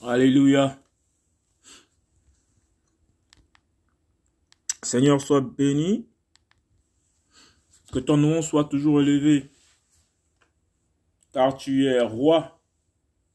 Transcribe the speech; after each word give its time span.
Alléluia. 0.00 0.80
Seigneur, 4.82 5.20
sois 5.20 5.40
béni. 5.40 6.06
Que 7.92 7.98
ton 7.98 8.16
nom 8.16 8.40
soit 8.40 8.64
toujours 8.64 9.00
élevé. 9.00 9.50
Car 11.32 11.56
tu 11.56 11.86
es 11.86 12.00
roi. 12.00 12.60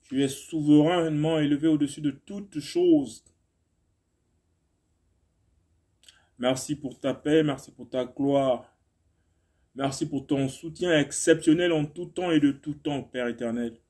Tu 0.03 0.23
es 0.23 0.29
souverainement 0.29 1.39
élevé 1.39 1.67
au-dessus 1.67 2.01
de 2.01 2.11
toutes 2.11 2.59
choses. 2.59 3.25
Merci 6.39 6.75
pour 6.75 6.99
ta 6.99 7.13
paix, 7.13 7.43
merci 7.43 7.71
pour 7.71 7.89
ta 7.89 8.05
gloire. 8.05 8.73
Merci 9.75 10.07
pour 10.07 10.27
ton 10.27 10.47
soutien 10.47 10.97
exceptionnel 10.99 11.71
en 11.71 11.85
tout 11.85 12.05
temps 12.05 12.31
et 12.31 12.39
de 12.39 12.51
tout 12.51 12.75
temps, 12.75 13.03
Père 13.03 13.27
éternel. 13.27 13.82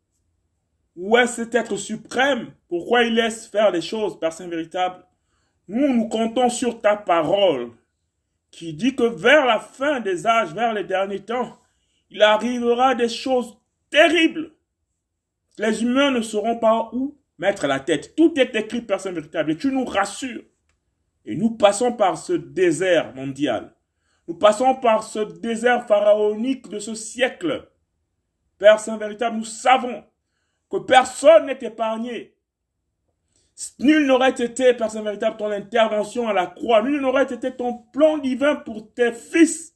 Où 0.95 1.17
est 1.17 1.27
cet 1.27 1.55
être 1.55 1.77
suprême? 1.77 2.53
Pourquoi 2.67 3.03
il 3.03 3.15
laisse 3.15 3.47
faire 3.47 3.71
les 3.71 3.81
choses, 3.81 4.19
Père 4.19 4.33
Saint 4.33 4.49
véritable? 4.49 5.05
Nous, 5.69 5.93
nous 5.93 6.09
comptons 6.09 6.49
sur 6.49 6.81
ta 6.81 6.97
parole 6.97 7.69
qui 8.49 8.73
dit 8.73 8.95
que 8.95 9.03
vers 9.03 9.45
la 9.45 9.59
fin 9.59 9.99
des 9.99 10.25
âges, 10.25 10.51
vers 10.51 10.73
les 10.73 10.83
derniers 10.83 11.23
temps, 11.23 11.59
il 12.09 12.23
arrivera 12.23 12.95
des 12.95 13.07
choses 13.07 13.55
terribles. 13.91 14.51
Les 15.59 15.83
humains 15.83 16.09
ne 16.09 16.21
sauront 16.21 16.57
pas 16.57 16.89
où 16.91 17.15
mettre 17.37 17.67
la 17.67 17.79
tête. 17.79 18.15
Tout 18.15 18.33
est 18.39 18.55
écrit, 18.55 18.81
personne 18.81 19.13
véritable. 19.13 19.51
Et 19.51 19.57
tu 19.57 19.71
nous 19.71 19.85
rassures. 19.85 20.43
Et 21.23 21.35
nous 21.35 21.51
passons 21.51 21.93
par 21.93 22.17
ce 22.17 22.33
désert 22.33 23.13
mondial. 23.13 23.75
Nous 24.27 24.33
passons 24.33 24.73
par 24.73 25.03
ce 25.03 25.19
désert 25.19 25.85
pharaonique 25.85 26.67
de 26.69 26.79
ce 26.79 26.95
siècle. 26.95 27.69
Père 28.57 28.79
Saint 28.79 28.97
véritable, 28.97 29.37
nous 29.37 29.45
savons 29.45 30.03
que 30.71 30.77
personne 30.77 31.45
n'est 31.45 31.59
épargné. 31.61 32.35
Nul 33.79 34.05
n'aurait 34.05 34.29
été, 34.29 34.73
personne 34.73 35.03
véritable, 35.03 35.37
ton 35.37 35.51
intervention 35.51 36.27
à 36.27 36.33
la 36.33 36.47
croix. 36.47 36.81
Nul 36.81 37.01
n'aurait 37.01 37.31
été 37.33 37.55
ton 37.55 37.73
plan 37.91 38.17
divin 38.17 38.55
pour 38.55 38.93
tes 38.93 39.11
fils. 39.11 39.75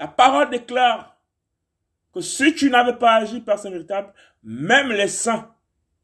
La 0.00 0.08
parole 0.08 0.50
déclare 0.50 1.20
que 2.12 2.20
si 2.20 2.54
tu 2.54 2.68
n'avais 2.70 2.96
pas 2.96 3.14
agi, 3.14 3.40
personne 3.40 3.72
véritable, 3.72 4.12
même 4.42 4.90
les 4.90 5.08
saints 5.08 5.54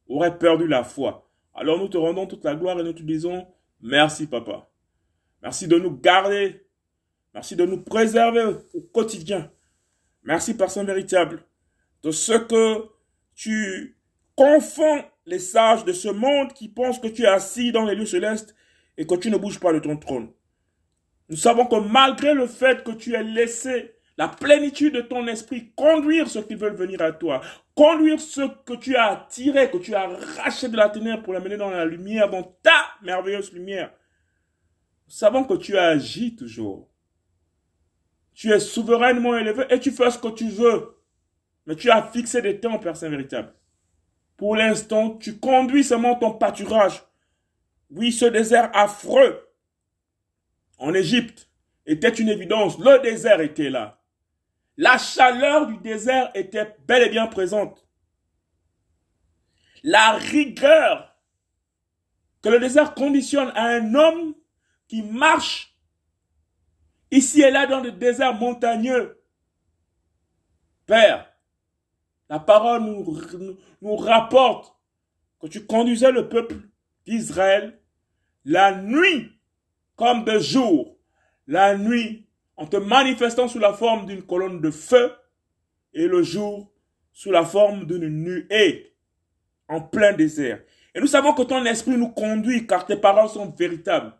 auraient 0.08 0.38
perdu 0.38 0.66
la 0.68 0.84
foi. 0.84 1.28
Alors 1.54 1.78
nous 1.78 1.88
te 1.88 1.98
rendons 1.98 2.26
toute 2.26 2.44
la 2.44 2.54
gloire 2.54 2.78
et 2.78 2.84
nous 2.84 2.92
te 2.92 3.02
disons 3.02 3.46
merci 3.80 4.26
papa. 4.26 4.68
Merci 5.42 5.66
de 5.66 5.76
nous 5.76 5.96
garder. 5.96 6.64
Merci 7.34 7.56
de 7.56 7.66
nous 7.66 7.82
préserver 7.82 8.44
au 8.74 8.80
quotidien. 8.80 9.50
Merci 10.22 10.56
personne 10.56 10.86
véritable 10.86 11.44
de 12.02 12.10
ce 12.10 12.32
que 12.32 12.88
tu 13.34 13.98
confonds 14.36 15.04
les 15.28 15.38
sages 15.38 15.84
de 15.84 15.92
ce 15.92 16.08
monde 16.08 16.54
qui 16.54 16.68
pensent 16.68 16.98
que 16.98 17.06
tu 17.06 17.22
es 17.22 17.26
assis 17.26 17.70
dans 17.70 17.84
les 17.84 17.94
lieux 17.94 18.06
célestes 18.06 18.54
et 18.96 19.06
que 19.06 19.14
tu 19.14 19.30
ne 19.30 19.36
bouges 19.36 19.60
pas 19.60 19.74
de 19.74 19.78
ton 19.78 19.96
trône. 19.96 20.32
Nous 21.28 21.36
savons 21.36 21.66
que 21.66 21.76
malgré 21.76 22.32
le 22.32 22.46
fait 22.46 22.82
que 22.82 22.92
tu 22.92 23.14
aies 23.14 23.22
laissé 23.22 23.94
la 24.16 24.28
plénitude 24.28 24.94
de 24.94 25.00
ton 25.02 25.26
esprit 25.26 25.70
conduire 25.76 26.28
ceux 26.28 26.42
qui 26.42 26.54
veulent 26.54 26.74
venir 26.74 27.02
à 27.02 27.12
toi, 27.12 27.42
conduire 27.74 28.18
ceux 28.18 28.48
que 28.64 28.74
tu 28.74 28.96
as 28.96 29.12
attirés, 29.12 29.70
que 29.70 29.76
tu 29.76 29.94
as 29.94 30.08
arrachés 30.08 30.68
de 30.68 30.76
la 30.76 30.88
ténèbres 30.88 31.22
pour 31.22 31.34
les 31.34 31.40
mener 31.40 31.58
dans 31.58 31.70
la 31.70 31.84
lumière, 31.84 32.30
dans 32.30 32.42
ta 32.62 32.86
merveilleuse 33.02 33.52
lumière, 33.52 33.92
nous 35.06 35.12
savons 35.12 35.44
que 35.44 35.54
tu 35.54 35.76
agis 35.76 36.36
toujours. 36.36 36.88
Tu 38.32 38.50
es 38.50 38.60
souverainement 38.60 39.36
élevé 39.36 39.64
et 39.68 39.78
tu 39.78 39.90
fais 39.90 40.10
ce 40.10 40.18
que 40.18 40.28
tu 40.28 40.48
veux. 40.48 40.96
Mais 41.66 41.76
tu 41.76 41.90
as 41.90 42.02
fixé 42.02 42.40
des 42.40 42.58
temps, 42.58 42.78
Père 42.78 42.96
Saint 42.96 43.10
véritable. 43.10 43.52
Pour 44.38 44.54
l'instant, 44.54 45.18
tu 45.18 45.38
conduis 45.38 45.84
seulement 45.84 46.14
ton 46.14 46.32
pâturage. 46.32 47.02
Oui, 47.90 48.12
ce 48.12 48.24
désert 48.24 48.70
affreux 48.72 49.52
en 50.78 50.94
Égypte 50.94 51.50
était 51.84 52.08
une 52.08 52.28
évidence. 52.28 52.78
Le 52.78 53.02
désert 53.02 53.40
était 53.40 53.68
là. 53.68 54.00
La 54.76 54.96
chaleur 54.96 55.66
du 55.66 55.76
désert 55.78 56.30
était 56.34 56.76
bel 56.86 57.02
et 57.02 57.10
bien 57.10 57.26
présente. 57.26 57.84
La 59.82 60.12
rigueur 60.12 61.16
que 62.40 62.48
le 62.48 62.60
désert 62.60 62.94
conditionne 62.94 63.50
à 63.56 63.64
un 63.64 63.94
homme 63.96 64.34
qui 64.86 65.02
marche 65.02 65.76
ici 67.10 67.42
et 67.42 67.50
là 67.50 67.66
dans 67.66 67.80
le 67.80 67.90
désert 67.90 68.34
montagneux. 68.34 69.20
Père, 70.86 71.27
la 72.28 72.38
parole 72.38 72.82
nous, 72.82 73.96
rapporte 73.96 74.74
que 75.40 75.46
tu 75.46 75.64
conduisais 75.64 76.12
le 76.12 76.28
peuple 76.28 76.56
d'Israël 77.06 77.80
la 78.44 78.74
nuit 78.74 79.32
comme 79.96 80.24
de 80.24 80.38
jour, 80.38 80.96
la 81.46 81.76
nuit 81.76 82.26
en 82.56 82.66
te 82.66 82.76
manifestant 82.76 83.48
sous 83.48 83.58
la 83.58 83.72
forme 83.72 84.06
d'une 84.06 84.22
colonne 84.22 84.60
de 84.60 84.70
feu 84.70 85.12
et 85.94 86.06
le 86.06 86.22
jour 86.22 86.70
sous 87.12 87.30
la 87.30 87.44
forme 87.44 87.86
d'une 87.86 88.08
nuée 88.08 88.94
en 89.68 89.80
plein 89.80 90.12
désert. 90.12 90.62
Et 90.94 91.00
nous 91.00 91.06
savons 91.06 91.34
que 91.34 91.42
ton 91.42 91.64
esprit 91.64 91.96
nous 91.96 92.10
conduit 92.10 92.66
car 92.66 92.86
tes 92.86 92.96
paroles 92.96 93.28
sont 93.28 93.50
véritables. 93.50 94.12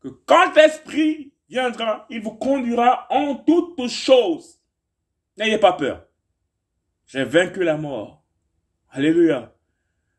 Que 0.00 0.08
quand 0.08 0.54
l'esprit 0.54 1.32
viendra, 1.48 2.06
il 2.10 2.22
vous 2.22 2.34
conduira 2.36 3.06
en 3.10 3.34
toutes 3.36 3.88
choses. 3.88 4.60
N'ayez 5.36 5.58
pas 5.58 5.72
peur. 5.72 6.07
J'ai 7.08 7.24
vaincu 7.24 7.64
la 7.64 7.78
mort. 7.78 8.22
Alléluia. 8.90 9.54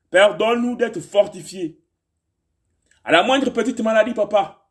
Père, 0.10 0.36
donne-nous 0.38 0.76
d'être 0.76 1.00
fortifiés. 1.00 1.80
À 3.04 3.12
la 3.12 3.22
moindre 3.22 3.52
petite 3.52 3.80
maladie, 3.80 4.16
papa. 4.16 4.68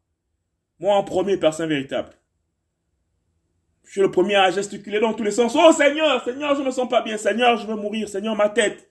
Moi 0.80 0.94
en 0.94 1.04
premier, 1.04 1.36
personne 1.36 1.68
véritable. 1.68 2.10
Je 3.84 3.92
suis 3.92 4.00
le 4.00 4.10
premier 4.10 4.34
à 4.34 4.50
gesticuler 4.50 4.98
dans 4.98 5.14
tous 5.14 5.22
les 5.22 5.30
sens. 5.30 5.56
Oh 5.56 5.72
Seigneur, 5.72 6.22
Seigneur, 6.24 6.54
je 6.56 6.60
ne 6.60 6.66
me 6.66 6.70
sens 6.72 6.88
pas 6.88 7.02
bien. 7.02 7.16
Seigneur, 7.16 7.56
je 7.56 7.66
veux 7.66 7.76
mourir. 7.76 8.08
Seigneur, 8.08 8.34
ma 8.34 8.48
tête. 8.48 8.90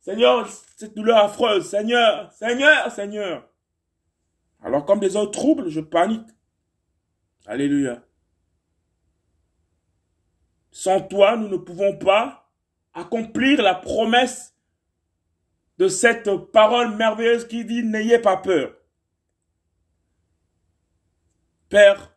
Seigneur, 0.00 0.48
cette 0.76 0.94
douleur 0.96 1.18
affreuse. 1.18 1.68
Seigneur, 1.68 2.30
Seigneur, 2.32 2.90
Seigneur. 2.90 3.48
Alors 4.60 4.84
comme 4.84 5.00
des 5.00 5.16
autres 5.16 5.30
troubles, 5.30 5.68
je 5.70 5.80
panique. 5.80 6.28
Alléluia. 7.46 8.02
Sans 10.72 11.02
toi, 11.02 11.36
nous 11.36 11.48
ne 11.48 11.58
pouvons 11.58 11.96
pas 11.98 12.50
accomplir 12.94 13.62
la 13.62 13.74
promesse 13.74 14.56
de 15.78 15.86
cette 15.86 16.34
parole 16.50 16.96
merveilleuse 16.96 17.46
qui 17.46 17.64
dit 17.64 17.82
n'ayez 17.82 18.18
pas 18.18 18.38
peur. 18.38 18.74
Père, 21.68 22.16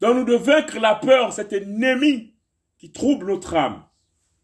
donne-nous 0.00 0.24
de 0.24 0.34
vaincre 0.34 0.78
la 0.78 0.96
peur, 0.96 1.32
cet 1.32 1.52
ennemi 1.52 2.34
qui 2.78 2.92
trouble 2.92 3.26
notre 3.26 3.54
âme 3.54 3.84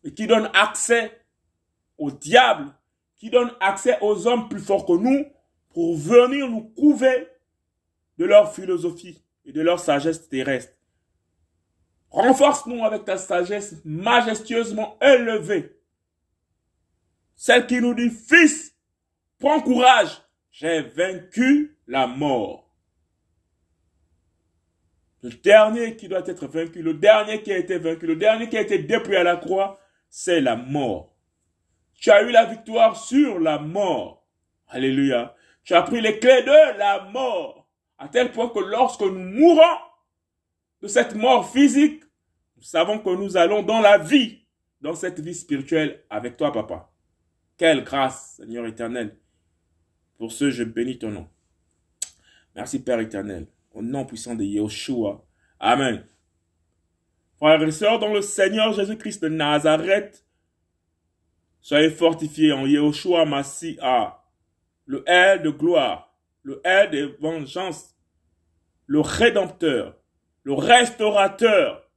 et 0.05 0.15
qui 0.15 0.27
donne 0.27 0.51
accès 0.55 1.25
au 1.99 2.11
diable, 2.11 2.73
qui 3.17 3.31
donne 3.31 3.53
accès 3.61 3.99
aux 4.01 4.27
hommes 4.27 4.49
plus 4.49 4.61
forts 4.61 4.87
que 4.87 4.93
nous 4.93 5.27
pour 5.71 5.97
venir 5.97 6.49
nous 6.49 6.63
couver 6.63 7.29
de 8.19 8.25
leur 8.25 8.53
philosophie 8.55 9.23
et 9.45 9.53
de 9.53 9.61
leur 9.61 9.81
sagesse 9.81 10.29
terrestre. 10.29 10.80
Renforce-nous 12.11 12.85
avec 12.85 13.05
ta 13.05 13.17
sagesse 13.17 13.77
majestueusement 13.85 14.99
élevée. 15.01 15.77
Celle 17.37 17.67
qui 17.67 17.81
nous 17.81 17.95
dit, 17.95 18.11
fils, 18.11 18.75
prends 19.39 19.61
courage, 19.61 20.21
j'ai 20.51 20.83
vaincu 20.83 21.79
la 21.87 22.07
mort. 22.07 22.69
Le 25.23 25.31
dernier 25.31 25.97
qui 25.97 26.09
doit 26.09 26.27
être 26.27 26.47
vaincu, 26.47 26.83
le 26.83 26.95
dernier 26.95 27.43
qui 27.43 27.53
a 27.53 27.59
été 27.59 27.79
vaincu, 27.79 28.07
le 28.07 28.17
dernier 28.17 28.49
qui 28.49 28.57
a 28.57 28.63
été 28.63 28.79
dépouillé 28.79 29.19
à 29.19 29.23
la 29.23 29.37
croix, 29.37 29.79
c'est 30.09 30.41
la 30.41 30.57
mort. 30.57 31.15
Tu 31.95 32.11
as 32.11 32.23
eu 32.23 32.31
la 32.31 32.47
victoire 32.47 32.97
sur 32.97 33.39
la 33.39 33.59
mort. 33.59 34.27
Alléluia. 34.69 35.35
Tu 35.63 35.75
as 35.75 35.83
pris 35.83 36.01
les 36.01 36.19
clés 36.19 36.43
de 36.43 36.79
la 36.79 37.05
mort. 37.13 37.69
À 37.99 38.09
tel 38.09 38.33
point 38.33 38.49
que 38.49 38.61
lorsque 38.61 39.03
nous 39.03 39.13
mourons, 39.13 39.77
de 40.83 40.89
cette 40.89 41.15
mort 41.15 41.51
physique, 41.51 42.03
nous 42.57 42.63
savons 42.63 42.99
que 42.99 43.11
nous 43.11 43.37
allons 43.37 43.63
dans 43.63 43.81
la 43.81 43.99
vie, 43.99 44.45
dans 44.81 44.95
cette 44.95 45.21
vie 45.21 45.35
spirituelle 45.35 46.05
avec 46.11 46.37
toi, 46.37 46.53
papa. 46.53 46.91
Quelle 47.57 47.85
grâce, 47.85 48.37
Seigneur 48.37 48.67
éternel. 48.67 49.19
Pour 50.17 50.33
ce, 50.33 50.51
je 50.51 50.65
bénis 50.65 50.99
ton 50.99 51.11
nom. 51.11 51.29
Merci, 52.55 52.83
Père 52.83 53.01
éternel. 53.01 53.47
Au 53.73 53.83
nom 53.83 54.05
puissant 54.05 54.35
de 54.35 54.45
Yeshua. 54.45 55.25
Amen. 55.59 56.05
Frères 57.37 57.63
et 57.63 57.71
sœurs, 57.71 57.99
dans 57.99 58.13
le 58.13 58.23
Seigneur 58.23 58.73
Jésus-Christ 58.73 59.23
de 59.23 59.29
Nazareth, 59.29 60.25
soyez 61.61 61.91
fortifiés 61.91 62.53
en 62.53 62.67
Yeshua 62.67 63.25
Massia, 63.25 64.23
le 64.87 65.05
air 65.07 65.43
de 65.43 65.51
gloire, 65.51 66.15
le 66.43 66.61
air 66.65 66.91
de 66.91 67.17
vengeance, 67.21 67.95
le 68.87 69.01
rédempteur, 69.01 70.00
le 70.51 70.55
restaurateur, 70.55 71.89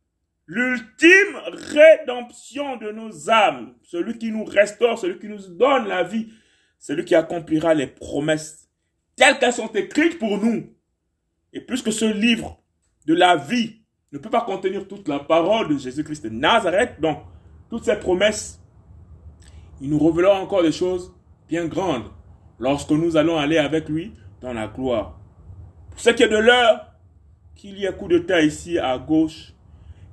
l'ultime 0.45 1.39
rédemption 1.47 2.77
de 2.77 2.91
nos 2.91 3.31
âmes, 3.31 3.73
celui 3.81 4.19
qui 4.19 4.31
nous 4.31 4.45
restaure, 4.45 4.99
celui 4.99 5.17
qui 5.17 5.27
nous 5.27 5.47
donne 5.57 5.87
la 5.87 6.03
vie, 6.03 6.27
celui 6.77 7.03
qui 7.03 7.15
accomplira 7.15 7.73
les 7.73 7.87
promesses 7.87 8.69
telles 9.15 9.39
qu'elles 9.39 9.53
sont 9.53 9.71
écrites 9.71 10.19
pour 10.19 10.37
nous. 10.37 10.71
Et 11.51 11.61
puisque 11.61 11.91
ce 11.91 12.05
livre 12.05 12.61
de 13.07 13.15
la 13.15 13.37
vie 13.37 13.81
ne 14.11 14.19
peut 14.19 14.29
pas 14.29 14.41
contenir 14.41 14.87
toute 14.87 15.07
la 15.07 15.17
parole 15.17 15.69
de 15.69 15.77
Jésus-Christ 15.79 16.25
de 16.25 16.29
Nazareth, 16.29 17.01
donc 17.01 17.23
toutes 17.71 17.85
ces 17.85 17.95
promesses, 17.95 18.61
il 19.81 19.89
nous 19.89 19.99
révélera 19.99 20.39
encore 20.39 20.61
des 20.61 20.71
choses 20.71 21.11
bien 21.47 21.65
grandes 21.65 22.11
lorsque 22.59 22.91
nous 22.91 23.17
allons 23.17 23.37
aller 23.37 23.57
avec 23.57 23.89
lui 23.89 24.13
dans 24.41 24.53
la 24.53 24.67
gloire. 24.67 25.19
Pour 25.89 25.99
ce 25.99 26.11
qui 26.11 26.21
est 26.21 26.29
de 26.29 26.37
l'heure, 26.37 26.92
qu'il 27.55 27.77
y 27.77 27.85
ait 27.85 27.93
coup 27.93 28.07
de 28.07 28.19
taille 28.19 28.47
ici 28.47 28.77
à 28.79 28.97
gauche, 28.97 29.53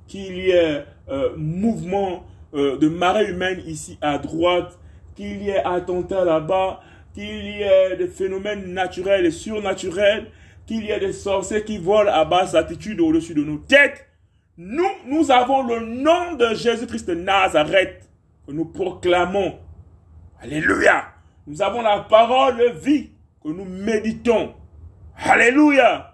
qu'il 0.07 0.37
y 0.37 0.51
ait 0.51 0.85
euh, 1.09 1.35
mouvement 1.37 2.25
euh, 2.53 2.77
de 2.77 2.89
marée 2.89 3.29
humaine 3.29 3.61
ici 3.65 3.97
à 4.01 4.17
droite, 4.17 4.77
qu'il 5.15 5.41
y 5.41 5.49
ait 5.49 5.63
attentat 5.63 6.25
là-bas, 6.25 6.81
qu'il 7.13 7.23
y 7.23 7.61
ait 7.61 7.97
des 7.97 8.07
phénomènes 8.07 8.73
naturels 8.73 9.25
et 9.25 9.31
surnaturels, 9.31 10.27
qu'il 10.65 10.85
y 10.85 10.91
ait 10.91 10.99
des 10.99 11.13
sorciers 11.13 11.63
qui 11.63 11.77
volent 11.77 12.11
à 12.11 12.25
basse 12.25 12.55
attitude 12.55 13.01
au-dessus 13.01 13.33
de 13.33 13.43
nos 13.43 13.57
têtes. 13.57 14.07
Nous, 14.57 14.89
nous 15.07 15.31
avons 15.31 15.63
le 15.63 15.79
nom 15.79 16.35
de 16.35 16.53
Jésus-Christ 16.53 17.07
de 17.07 17.15
Nazareth 17.15 18.09
que 18.45 18.51
nous 18.51 18.65
proclamons. 18.65 19.59
Alléluia. 20.41 21.05
Nous 21.47 21.61
avons 21.61 21.81
la 21.81 21.99
parole 21.99 22.57
de 22.57 22.79
vie 22.79 23.11
que 23.43 23.49
nous 23.49 23.65
méditons. 23.65 24.53
Alléluia. 25.17 26.10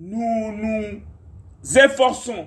Nous 0.00 0.52
nous 0.52 1.00
efforçons 1.76 2.46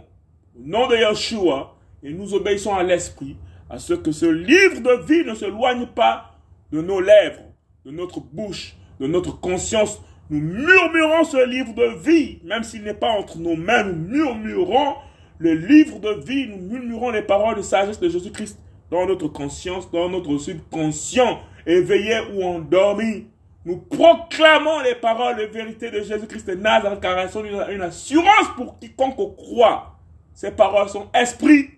au 0.55 0.61
nom 0.63 0.87
de 0.87 0.95
Yeshua 0.95 1.75
et 2.01 2.13
nous 2.13 2.33
obéissons 2.33 2.73
à 2.73 2.81
l'Esprit 2.81 3.35
à 3.69 3.77
ce 3.77 3.93
que 3.93 4.13
ce 4.13 4.25
livre 4.25 4.79
de 4.79 5.05
vie 5.05 5.27
ne 5.27 5.35
se 5.35 5.43
loigne 5.43 5.85
pas 5.87 6.37
de 6.71 6.81
nos 6.81 7.01
lèvres, 7.01 7.43
de 7.85 7.91
notre 7.91 8.21
bouche, 8.21 8.77
de 9.01 9.07
notre 9.07 9.37
conscience. 9.37 10.01
Nous 10.29 10.39
murmurons 10.39 11.25
ce 11.25 11.45
livre 11.45 11.73
de 11.73 11.99
vie, 12.01 12.39
même 12.45 12.63
s'il 12.63 12.83
n'est 12.83 12.93
pas 12.93 13.11
entre 13.11 13.37
nos 13.37 13.57
mains, 13.57 13.83
nous 13.83 14.07
murmurons 14.07 14.95
le 15.37 15.53
livre 15.53 15.99
de 15.99 16.23
vie, 16.25 16.47
nous 16.47 16.57
murmurons 16.57 17.09
les 17.09 17.21
paroles 17.21 17.57
de 17.57 17.61
sagesse 17.61 17.99
de 17.99 18.07
Jésus-Christ 18.07 18.57
dans 18.89 19.05
notre 19.05 19.27
conscience, 19.27 19.91
dans 19.91 20.07
notre 20.07 20.37
subconscient, 20.37 21.41
éveillé 21.65 22.15
ou 22.33 22.43
endormi. 22.43 23.25
Nous 23.63 23.77
proclamons 23.77 24.79
les 24.79 24.95
paroles 24.95 25.37
de 25.37 25.43
vérité 25.43 25.91
de 25.91 26.01
Jésus-Christ 26.01 26.47
de 26.47 26.55
Nazareth, 26.55 26.99
car 26.99 27.17
elles 27.19 27.29
sont 27.29 27.43
une, 27.43 27.81
assurance 27.81 28.47
pour 28.55 28.79
quiconque 28.79 29.35
croit. 29.37 29.99
Ces 30.33 30.51
paroles 30.51 30.89
sont 30.89 31.09
esprit, 31.13 31.69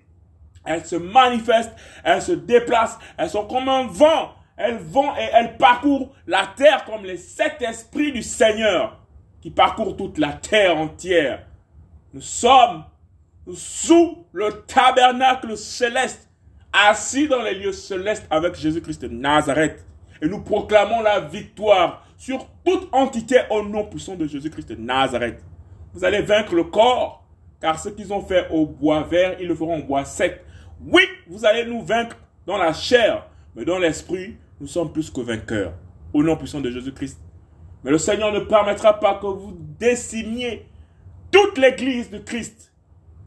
elles 0.66 0.86
se 0.86 0.96
manifestent, 0.96 1.76
elles 2.04 2.22
se 2.22 2.32
déplacent, 2.32 2.98
elles 3.18 3.30
sont 3.30 3.46
comme 3.48 3.68
un 3.68 3.88
vent. 3.88 4.34
Elles 4.56 4.78
vont 4.78 5.14
et 5.16 5.30
elles 5.34 5.58
parcourent 5.58 6.14
la 6.28 6.48
terre 6.56 6.86
comme 6.86 7.04
les 7.04 7.18
sept 7.18 7.62
esprits 7.62 8.12
du 8.12 8.22
Seigneur 8.22 9.00
qui 9.42 9.50
parcourent 9.50 9.98
toute 9.98 10.20
la 10.20 10.32
terre 10.34 10.78
entière. 10.78 11.46
Nous 12.14 12.22
sommes 12.22 12.86
sous 13.56 14.26
le 14.32 14.64
tabernacle 14.68 15.58
céleste, 15.58 16.30
assis 16.72 17.28
dans 17.28 17.42
les 17.42 17.56
lieux 17.56 17.74
célestes 17.74 18.26
avec 18.30 18.56
Jésus-Christ 18.56 19.02
de 19.02 19.08
Nazareth. 19.10 19.84
Et 20.24 20.28
nous 20.30 20.40
proclamons 20.40 21.02
la 21.02 21.20
victoire 21.20 22.08
sur 22.18 22.48
toute 22.64 22.88
entité 22.94 23.42
au 23.50 23.62
nom 23.62 23.84
puissant 23.84 24.16
de 24.16 24.26
Jésus-Christ 24.26 24.70
de 24.70 24.76
Nazareth. 24.76 25.44
Vous 25.94 26.06
allez 26.06 26.22
vaincre 26.22 26.56
le 26.56 26.64
corps, 26.64 27.26
car 27.60 27.78
ce 27.78 27.90
qu'ils 27.90 28.14
ont 28.14 28.22
fait 28.22 28.48
au 28.50 28.66
bois 28.66 29.04
vert, 29.04 29.36
ils 29.42 29.50
le 29.50 29.54
feront 29.54 29.80
au 29.80 29.84
bois 29.84 30.06
sec. 30.06 30.42
Oui, 30.82 31.04
vous 31.28 31.46
allez 31.46 31.66
nous 31.66 31.82
vaincre 31.82 32.16
dans 32.46 32.56
la 32.56 32.72
chair, 32.72 33.28
mais 33.54 33.66
dans 33.66 33.78
l'esprit, 33.78 34.38
nous 34.62 34.68
sommes 34.68 34.94
plus 34.94 35.10
que 35.10 35.20
vainqueurs. 35.20 35.74
Au 36.14 36.24
nom 36.24 36.38
puissant 36.38 36.62
de 36.62 36.72
Jésus-Christ. 36.72 37.20
Mais 37.84 37.92
le 37.92 37.98
Seigneur 37.98 38.32
ne 38.32 38.40
permettra 38.40 38.98
pas 39.02 39.16
que 39.16 39.28
vous 39.28 39.58
décimiez 39.78 40.66
toute 41.32 41.58
l'église 41.58 42.10
de 42.10 42.20
Christ. 42.20 42.74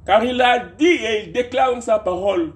Car 0.07 0.25
il 0.25 0.41
a 0.41 0.61
dit 0.61 0.87
et 0.87 1.25
il 1.25 1.33
déclare 1.33 1.75
dans 1.75 1.83
sa 1.83 1.99
parole 1.99 2.55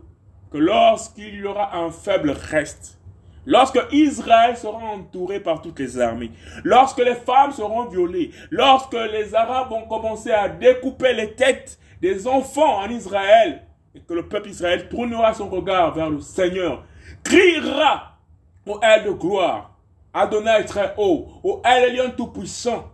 que 0.51 0.57
lorsqu'il 0.57 1.35
y 1.35 1.45
aura 1.45 1.77
un 1.77 1.91
faible 1.91 2.31
reste, 2.31 3.00
lorsque 3.47 3.81
Israël 3.93 4.57
sera 4.57 4.79
entouré 4.79 5.41
par 5.41 5.61
toutes 5.63 5.79
les 5.79 5.99
armées, 6.01 6.31
lorsque 6.65 6.99
les 6.99 7.15
femmes 7.15 7.53
seront 7.53 7.87
violées, 7.87 8.31
lorsque 8.51 8.97
les 9.13 9.35
Arabes 9.35 9.71
vont 9.71 9.87
commencer 9.87 10.31
à 10.31 10.49
découper 10.49 11.13
les 11.15 11.33
têtes 11.35 11.79
des 12.01 12.27
enfants 12.27 12.79
en 12.79 12.89
Israël, 12.89 13.63
et 13.95 14.01
que 14.01 14.15
le 14.15 14.29
peuple 14.29 14.51
Israël 14.51 14.89
tournera 14.89 15.35
son 15.35 15.49
regard 15.49 15.95
vers 15.95 16.11
le 16.11 16.21
Seigneur, 16.21 16.85
criera 17.25 18.19
au 18.67 18.79
aile 18.83 19.05
de 19.05 19.11
gloire, 19.11 19.77
Adonai 20.13 20.65
très 20.65 20.95
haut, 20.97 21.29
au 21.43 21.63
aile 21.65 21.97
lion 21.97 22.13
tout-puissant. 22.17 22.91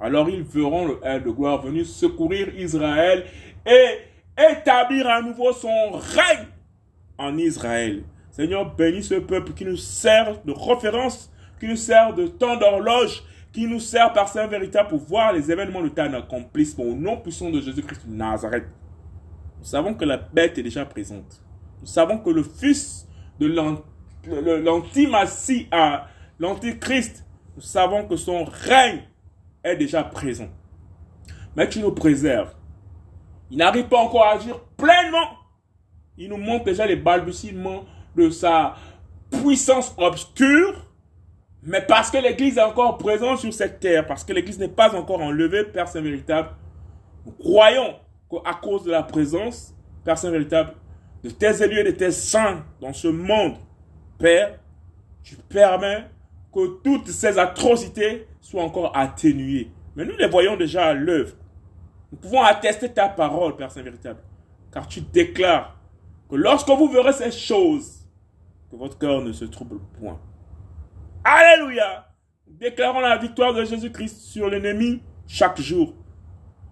Alors 0.00 0.28
ils 0.28 0.42
verront 0.42 0.86
le 0.86 1.00
aile 1.04 1.22
de 1.22 1.30
gloire 1.30 1.62
venir 1.62 1.86
secourir 1.86 2.48
Israël 2.56 3.24
et 3.64 3.98
établir 4.36 5.08
à 5.08 5.22
nouveau 5.22 5.52
son 5.52 5.92
règne 5.92 6.48
en 7.18 7.36
Israël. 7.38 8.02
Seigneur, 8.32 8.74
bénis 8.74 9.02
ce 9.02 9.14
peuple 9.14 9.52
qui 9.52 9.66
nous 9.66 9.76
sert 9.76 10.42
de 10.44 10.52
référence, 10.52 11.30
qui 11.60 11.68
nous 11.68 11.76
sert 11.76 12.14
de 12.14 12.26
temps 12.26 12.56
d'horloge, 12.56 13.22
qui 13.52 13.66
nous 13.66 13.78
sert 13.78 14.12
par 14.14 14.28
saint 14.28 14.46
véritable 14.46 14.88
pour 14.88 15.00
voir 15.00 15.34
les 15.34 15.52
événements 15.52 15.82
de 15.82 15.90
ta 15.90 16.04
accomplissement 16.04 16.84
au 16.84 16.94
nom 16.94 17.18
puissant 17.18 17.50
de 17.50 17.60
Jésus-Christ 17.60 18.08
de 18.08 18.14
Nazareth. 18.14 18.64
Nous 19.58 19.66
savons 19.66 19.92
que 19.92 20.06
la 20.06 20.16
bête 20.16 20.56
est 20.56 20.62
déjà 20.62 20.86
présente. 20.86 21.42
Nous 21.82 21.86
savons 21.86 22.18
que 22.18 22.30
le 22.30 22.42
fils 22.42 23.06
de 23.38 23.46
l'antimassie 24.64 25.68
à 25.70 26.08
l'antichrist, 26.38 27.26
nous 27.54 27.62
savons 27.62 28.06
que 28.06 28.16
son 28.16 28.44
règne 28.44 29.02
est 29.62 29.76
déjà 29.76 30.02
présent. 30.02 30.48
Mais 31.54 31.68
tu 31.68 31.80
nous 31.80 31.92
préserves. 31.92 32.54
Il 33.50 33.58
n'arrive 33.58 33.88
pas 33.88 33.98
encore 33.98 34.24
à 34.24 34.32
agir 34.36 34.58
pleinement. 34.78 35.36
Il 36.16 36.30
nous 36.30 36.38
montre 36.38 36.64
déjà 36.64 36.86
les 36.86 36.96
balbutiements 36.96 37.84
de 38.16 38.30
sa 38.30 38.76
puissance 39.30 39.94
obscure. 39.96 40.86
Mais 41.62 41.80
parce 41.80 42.10
que 42.10 42.18
l'Église 42.18 42.58
est 42.58 42.62
encore 42.62 42.98
présente 42.98 43.38
sur 43.38 43.52
cette 43.52 43.78
terre, 43.78 44.06
parce 44.06 44.24
que 44.24 44.32
l'Église 44.32 44.58
n'est 44.58 44.68
pas 44.68 44.94
encore 44.96 45.20
enlevée, 45.20 45.64
Père 45.64 45.86
Saint-Véritable, 45.86 46.48
nous 47.24 47.32
croyons 47.32 47.94
qu'à 48.28 48.54
cause 48.54 48.82
de 48.82 48.90
la 48.90 49.04
présence, 49.04 49.74
Père 50.04 50.18
Saint-Véritable, 50.18 50.72
de 51.22 51.30
tes 51.30 51.62
élus 51.62 51.78
et 51.78 51.84
de 51.84 51.90
tes 51.92 52.10
saints 52.10 52.64
dans 52.80 52.92
ce 52.92 53.06
monde, 53.06 53.54
Père, 54.18 54.58
tu 55.22 55.36
permets 55.36 56.06
que 56.52 56.80
toutes 56.82 57.08
ces 57.08 57.38
atrocités 57.38 58.26
soient 58.40 58.64
encore 58.64 58.96
atténuées. 58.96 59.70
Mais 59.94 60.04
nous 60.04 60.16
les 60.16 60.26
voyons 60.26 60.56
déjà 60.56 60.86
à 60.86 60.94
l'œuvre. 60.94 61.34
Nous 62.10 62.18
pouvons 62.18 62.42
attester 62.42 62.92
ta 62.92 63.08
parole, 63.08 63.56
Père 63.56 63.70
Saint-Véritable. 63.70 64.20
Car 64.72 64.88
tu 64.88 65.00
déclares 65.00 65.76
que 66.28 66.34
lorsque 66.36 66.68
vous 66.68 66.88
verrez 66.88 67.12
ces 67.12 67.30
choses, 67.30 68.01
que 68.72 68.76
votre 68.76 68.96
cœur 68.98 69.20
ne 69.20 69.32
se 69.32 69.44
trouble 69.44 69.78
point. 70.00 70.18
Alléluia. 71.22 72.08
Déclarons 72.46 73.00
la 73.00 73.18
victoire 73.18 73.52
de 73.52 73.64
Jésus-Christ 73.64 74.22
sur 74.22 74.48
l'ennemi 74.48 75.02
chaque 75.26 75.60
jour. 75.60 75.94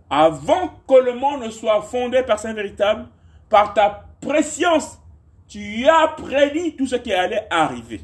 Avant 0.08 0.68
que 0.88 0.94
le 0.94 1.14
monde 1.14 1.42
ne 1.42 1.50
soit 1.50 1.82
fondé, 1.82 2.22
Père 2.22 2.38
Saint-Véritable, 2.38 3.06
par 3.50 3.74
ta 3.74 4.08
préscience, 4.20 4.98
tu 5.46 5.86
as 5.86 6.08
prédit 6.08 6.74
tout 6.74 6.86
ce 6.86 6.96
qui 6.96 7.12
allait 7.12 7.46
arriver. 7.50 8.00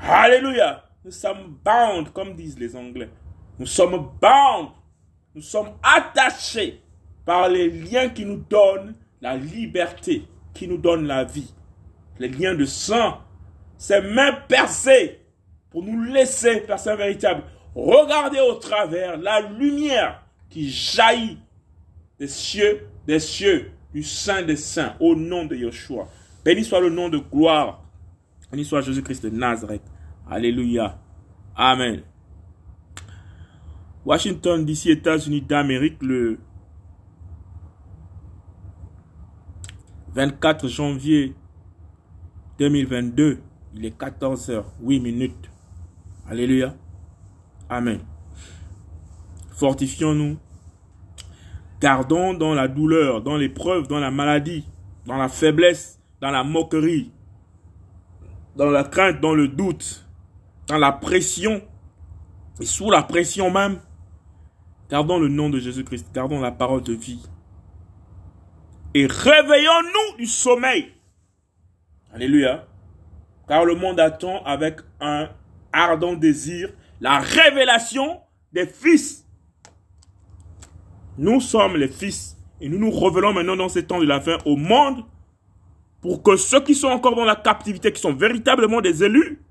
Alléluia. 0.00 0.84
Nous 1.04 1.10
sommes 1.10 1.58
bound, 1.64 2.12
comme 2.12 2.34
disent 2.36 2.58
les 2.58 2.76
Anglais. 2.76 3.10
Nous 3.58 3.66
sommes 3.66 4.10
bound 4.20 4.68
nous 5.32 5.42
sommes 5.42 5.70
attachés 5.82 6.80
par 7.24 7.48
les 7.48 7.70
liens 7.70 8.08
qui 8.08 8.24
nous 8.24 8.44
donnent 8.50 8.96
la 9.20 9.36
liberté, 9.36 10.24
qui 10.52 10.66
nous 10.66 10.78
donnent 10.78 11.06
la 11.06 11.22
vie. 11.22 11.54
Les 12.20 12.28
liens 12.28 12.54
de 12.54 12.66
sang, 12.66 13.18
ces 13.78 14.02
mains 14.02 14.32
percées 14.46 15.20
pour 15.70 15.82
nous 15.82 16.04
laisser, 16.04 16.60
personne 16.60 16.98
véritable, 16.98 17.42
regarder 17.74 18.40
au 18.40 18.54
travers 18.54 19.16
la 19.16 19.40
lumière 19.40 20.22
qui 20.50 20.68
jaillit 20.68 21.38
des 22.18 22.28
cieux, 22.28 22.86
des 23.06 23.18
cieux, 23.18 23.70
du 23.94 24.02
Saint 24.02 24.42
des 24.42 24.56
Saints, 24.56 24.94
au 25.00 25.16
nom 25.16 25.46
de 25.46 25.56
Yeshua. 25.56 26.08
Béni 26.44 26.62
soit 26.62 26.80
le 26.80 26.90
nom 26.90 27.08
de 27.08 27.18
gloire. 27.18 27.82
Béni 28.52 28.66
soit 28.66 28.82
Jésus-Christ 28.82 29.24
de 29.24 29.30
Nazareth. 29.30 29.82
Alléluia. 30.30 30.98
Amen. 31.56 32.02
Washington, 34.04 34.64
d'ici 34.64 34.90
États-Unis 34.90 35.40
d'Amérique, 35.40 36.02
le 36.02 36.38
24 40.14 40.68
janvier 40.68 41.34
2022, 42.60 43.38
il 43.74 43.86
est 43.86 43.98
14h, 43.98 44.64
8 44.82 45.00
minutes. 45.00 45.50
Alléluia. 46.28 46.74
Amen. 47.70 48.00
Fortifions-nous. 49.52 50.36
Gardons 51.80 52.34
dans 52.34 52.52
la 52.52 52.68
douleur, 52.68 53.22
dans 53.22 53.38
l'épreuve, 53.38 53.88
dans 53.88 53.98
la 53.98 54.10
maladie, 54.10 54.66
dans 55.06 55.16
la 55.16 55.30
faiblesse, 55.30 55.98
dans 56.20 56.30
la 56.30 56.44
moquerie, 56.44 57.10
dans 58.56 58.68
la 58.68 58.84
crainte, 58.84 59.22
dans 59.22 59.32
le 59.32 59.48
doute, 59.48 60.06
dans 60.66 60.76
la 60.76 60.92
pression, 60.92 61.62
et 62.60 62.66
sous 62.66 62.90
la 62.90 63.02
pression 63.02 63.50
même, 63.50 63.80
gardons 64.90 65.18
le 65.18 65.28
nom 65.28 65.48
de 65.48 65.58
Jésus-Christ, 65.58 66.08
gardons 66.12 66.40
la 66.40 66.52
parole 66.52 66.82
de 66.82 66.92
vie. 66.92 67.26
Et 68.92 69.06
réveillons-nous 69.06 70.18
du 70.18 70.26
sommeil. 70.26 70.99
Alléluia. 72.12 72.66
Car 73.46 73.64
le 73.64 73.74
monde 73.74 74.00
attend 74.00 74.42
avec 74.44 74.80
un 75.00 75.28
ardent 75.72 76.14
désir 76.14 76.70
la 77.00 77.18
révélation 77.18 78.20
des 78.52 78.66
fils. 78.66 79.26
Nous 81.18 81.40
sommes 81.40 81.76
les 81.76 81.88
fils 81.88 82.36
et 82.60 82.68
nous 82.68 82.78
nous 82.78 82.90
révélons 82.90 83.32
maintenant 83.32 83.56
dans 83.56 83.68
ces 83.68 83.86
temps 83.86 84.00
de 84.00 84.06
la 84.06 84.20
fin 84.20 84.38
au 84.44 84.56
monde 84.56 85.04
pour 86.00 86.22
que 86.22 86.36
ceux 86.36 86.60
qui 86.60 86.74
sont 86.74 86.88
encore 86.88 87.14
dans 87.14 87.24
la 87.24 87.36
captivité, 87.36 87.92
qui 87.92 88.00
sont 88.00 88.14
véritablement 88.14 88.80
des 88.80 89.04
élus, 89.04 89.42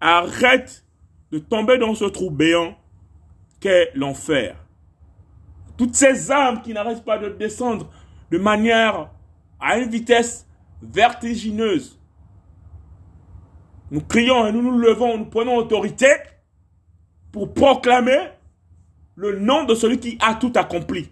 arrêtent 0.00 0.84
de 1.32 1.38
tomber 1.38 1.78
dans 1.78 1.94
ce 1.94 2.04
trou 2.04 2.30
béant 2.30 2.76
qu'est 3.60 3.90
l'enfer. 3.94 4.56
Toutes 5.76 5.94
ces 5.96 6.30
âmes 6.30 6.62
qui 6.62 6.72
n'arrêtent 6.72 7.04
pas 7.04 7.18
de 7.18 7.28
descendre 7.30 7.90
de 8.30 8.38
manière 8.38 9.10
à 9.60 9.78
une 9.78 9.90
vitesse 9.90 10.43
vertigineuse. 10.92 11.98
Nous 13.90 14.00
crions 14.00 14.46
et 14.46 14.52
nous 14.52 14.62
nous 14.62 14.78
levons, 14.78 15.18
nous 15.18 15.26
prenons 15.26 15.56
autorité 15.56 16.08
pour 17.32 17.52
proclamer 17.52 18.30
le 19.14 19.38
nom 19.38 19.64
de 19.64 19.74
celui 19.74 19.98
qui 19.98 20.18
a 20.20 20.34
tout 20.34 20.52
accompli. 20.54 21.10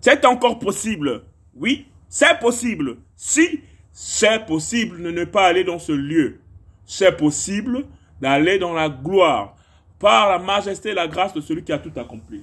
C'est 0.00 0.24
encore 0.24 0.58
possible. 0.58 1.24
Oui, 1.54 1.86
c'est 2.08 2.38
possible. 2.38 2.98
Si 3.16 3.60
c'est 3.92 4.46
possible 4.46 5.02
de 5.02 5.10
ne 5.10 5.24
pas 5.24 5.46
aller 5.46 5.64
dans 5.64 5.80
ce 5.80 5.92
lieu. 5.92 6.40
C'est 6.84 7.16
possible 7.16 7.84
d'aller 8.20 8.58
dans 8.58 8.72
la 8.72 8.88
gloire 8.88 9.56
par 9.98 10.28
la 10.28 10.38
majesté 10.38 10.90
et 10.90 10.94
la 10.94 11.08
grâce 11.08 11.34
de 11.34 11.40
celui 11.40 11.64
qui 11.64 11.72
a 11.72 11.78
tout 11.78 11.92
accompli. 11.96 12.42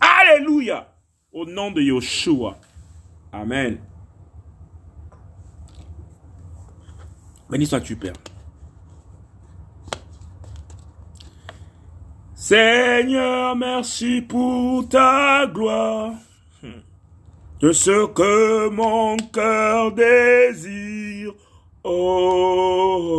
Alléluia. 0.00 0.94
Au 1.32 1.44
nom 1.44 1.72
de 1.72 1.82
Yeshua. 1.82 2.56
Amen. 3.32 3.78
Béni 7.50 7.66
sois-tu, 7.66 7.96
Père. 7.96 8.12
Seigneur, 12.34 13.56
merci 13.56 14.22
pour 14.22 14.88
ta 14.88 15.46
gloire 15.46 16.12
de 17.60 17.72
ce 17.72 18.06
que 18.06 18.68
mon 18.70 19.16
cœur 19.16 19.92
désire. 19.92 21.34
Oh, 21.84 23.10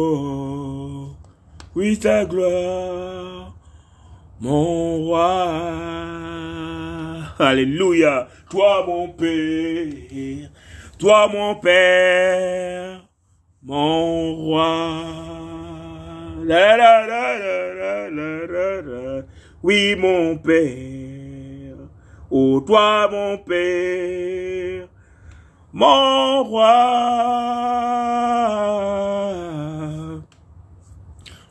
oui, 1.76 2.00
ta 2.00 2.26
gloire, 2.26 3.56
mon 4.40 4.98
roi. 5.06 5.48
Alléluia. 7.38 8.28
Toi, 8.50 8.86
mon 8.86 9.10
Père, 9.10 10.50
toi, 10.98 11.28
mon 11.28 11.56
Père, 11.56 13.01
mon 13.64 14.36
roi. 14.36 15.04
La, 16.44 16.78
la, 16.78 17.08
la, 17.08 17.22
oui, 19.64 19.96
mon 19.96 20.38
Père, 20.38 21.76
ô 22.32 22.62
toi, 22.62 23.08
mon 23.12 23.38
Père, 23.38 24.88
mon 25.72 26.44
roi. 26.44 26.72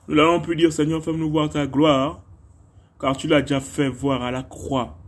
Nous 0.09 0.17
l'avons 0.17 0.41
pu 0.41 0.57
dire, 0.57 0.73
Seigneur, 0.73 1.05
fais-nous 1.05 1.31
voir 1.31 1.49
ta 1.51 1.69
gloire, 1.69 2.25
car 3.01 3.17
tu 3.17 3.29
l'as 3.29 3.43
déjà 3.43 3.61
fait 3.61 3.89
voir 3.89 4.23
à 4.23 4.33
la 4.33 4.43
croix. 4.43 4.99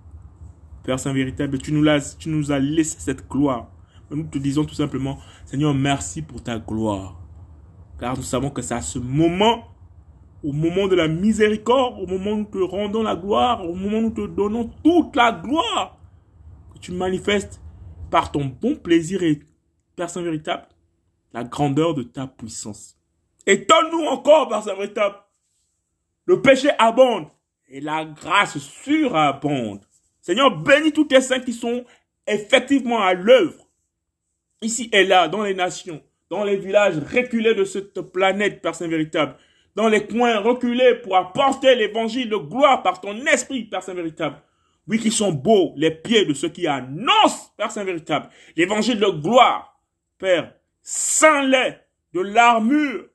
Père 0.84 1.00
Saint 1.00 1.12
véritable, 1.12 1.58
tu 1.58 1.72
nous, 1.72 1.84
tu 2.20 2.28
nous 2.28 2.52
as 2.52 2.60
laissé 2.60 2.96
cette 3.00 3.28
gloire. 3.28 3.66
Nous 4.12 4.24
te 4.24 4.38
disons 4.38 4.64
tout 4.64 4.74
simplement, 4.74 5.18
Seigneur, 5.52 5.74
merci 5.74 6.22
pour 6.22 6.42
ta 6.42 6.58
gloire. 6.58 7.20
Car 8.00 8.16
nous 8.16 8.22
savons 8.22 8.48
que 8.48 8.62
c'est 8.62 8.72
à 8.72 8.80
ce 8.80 8.98
moment 8.98 9.68
au 10.42 10.50
moment 10.50 10.88
de 10.88 10.94
la 10.94 11.08
miséricorde, 11.08 12.00
au 12.00 12.06
moment 12.06 12.30
où 12.30 12.36
nous 12.38 12.44
te 12.46 12.56
rendons 12.56 13.02
la 13.02 13.16
gloire, 13.16 13.62
au 13.68 13.74
moment 13.74 13.98
où 13.98 14.00
nous 14.00 14.10
te 14.12 14.26
donnons 14.26 14.70
toute 14.82 15.14
la 15.14 15.30
gloire, 15.30 15.98
que 16.72 16.78
tu 16.78 16.92
manifestes 16.92 17.60
par 18.10 18.32
ton 18.32 18.46
bon 18.46 18.76
plaisir 18.76 19.22
et 19.22 19.40
Père 19.94 20.08
Saint 20.08 20.22
véritable, 20.22 20.68
la 21.34 21.44
grandeur 21.44 21.92
de 21.92 22.02
ta 22.02 22.26
puissance. 22.26 22.96
Étonne-nous 23.46 24.06
encore, 24.06 24.48
Père 24.48 24.62
Saint 24.62 24.74
véritable. 24.74 25.16
Le 26.24 26.40
péché 26.40 26.70
abonde 26.78 27.26
et 27.68 27.82
la 27.82 28.06
grâce 28.06 28.56
surabonde. 28.56 29.82
Seigneur, 30.22 30.62
bénis 30.62 30.92
tous 30.92 31.04
tes 31.04 31.20
saints 31.20 31.40
qui 31.40 31.52
sont 31.52 31.84
effectivement 32.26 33.02
à 33.02 33.12
l'œuvre, 33.12 33.61
ici 34.62 34.88
et 34.92 35.04
là, 35.04 35.28
dans 35.28 35.42
les 35.42 35.54
nations, 35.54 36.02
dans 36.30 36.44
les 36.44 36.56
villages 36.56 36.98
reculés 36.98 37.54
de 37.54 37.64
cette 37.64 38.00
planète, 38.00 38.62
Père 38.62 38.74
Saint 38.74 38.88
véritable 38.88 39.36
dans 39.74 39.88
les 39.88 40.06
coins 40.06 40.38
reculés 40.38 40.96
pour 40.96 41.16
apporter 41.16 41.74
l'évangile 41.74 42.28
de 42.28 42.36
gloire 42.36 42.82
par 42.82 43.00
ton 43.00 43.16
esprit, 43.26 43.64
Père 43.64 43.82
Saint 43.82 43.94
véritable. 43.94 44.36
Oui, 44.88 44.98
qui 44.98 45.10
sont 45.10 45.32
beaux 45.32 45.72
les 45.76 45.92
pieds 45.92 46.24
de 46.24 46.34
ceux 46.34 46.48
qui 46.48 46.66
annoncent, 46.66 47.52
Père 47.56 47.70
Saint 47.70 47.84
véritable, 47.84 48.28
l'évangile 48.56 48.98
de 48.98 49.06
gloire, 49.06 49.80
Père, 50.18 50.54
sans 50.82 51.42
lait 51.42 51.80
de 52.12 52.20
l'armure 52.20 53.06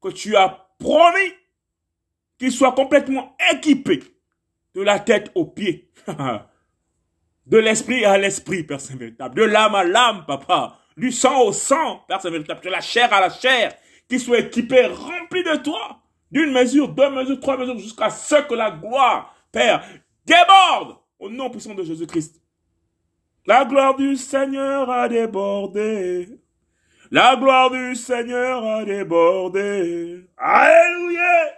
que 0.00 0.08
tu 0.08 0.36
as 0.36 0.68
promis, 0.78 1.32
qu'ils 2.38 2.52
soient 2.52 2.72
complètement 2.72 3.34
équipés 3.52 4.02
de 4.74 4.82
la 4.82 5.00
tête 5.00 5.32
aux 5.34 5.46
pieds, 5.46 5.90
de 7.46 7.58
l'esprit 7.58 8.04
à 8.04 8.18
l'esprit, 8.18 8.62
Père 8.62 8.80
Saint 8.80 8.96
véritable, 8.96 9.34
de 9.34 9.42
l'âme 9.42 9.74
à 9.74 9.84
l'âme, 9.84 10.24
papa, 10.26 10.78
du 10.96 11.12
sang 11.12 11.42
au 11.42 11.52
sang, 11.52 12.04
Père 12.08 12.20
Saint 12.20 12.30
véritable, 12.30 12.60
de 12.62 12.70
la 12.70 12.80
chair 12.80 13.12
à 13.12 13.20
la 13.20 13.30
chair, 13.30 13.74
qui 14.08 14.18
soient 14.18 14.38
équipés, 14.38 14.86
remplis 14.86 15.42
de 15.42 15.56
toi, 15.56 16.00
d'une 16.30 16.52
mesure, 16.52 16.88
deux 16.88 17.10
mesures, 17.10 17.40
trois 17.40 17.56
mesures, 17.56 17.78
jusqu'à 17.78 18.10
ce 18.10 18.36
que 18.46 18.54
la 18.54 18.70
gloire, 18.70 19.34
Père, 19.52 19.86
déborde 20.24 20.96
au 21.18 21.28
nom 21.28 21.50
puissant 21.50 21.74
de 21.74 21.82
Jésus-Christ. 21.82 22.40
La 23.46 23.64
gloire 23.64 23.94
du 23.94 24.16
Seigneur 24.16 24.90
a 24.90 25.08
débordé. 25.08 26.28
La 27.10 27.36
gloire 27.36 27.70
du 27.70 27.94
Seigneur 27.94 28.64
a 28.64 28.84
débordé. 28.84 30.26
Alléluia. 30.36 31.52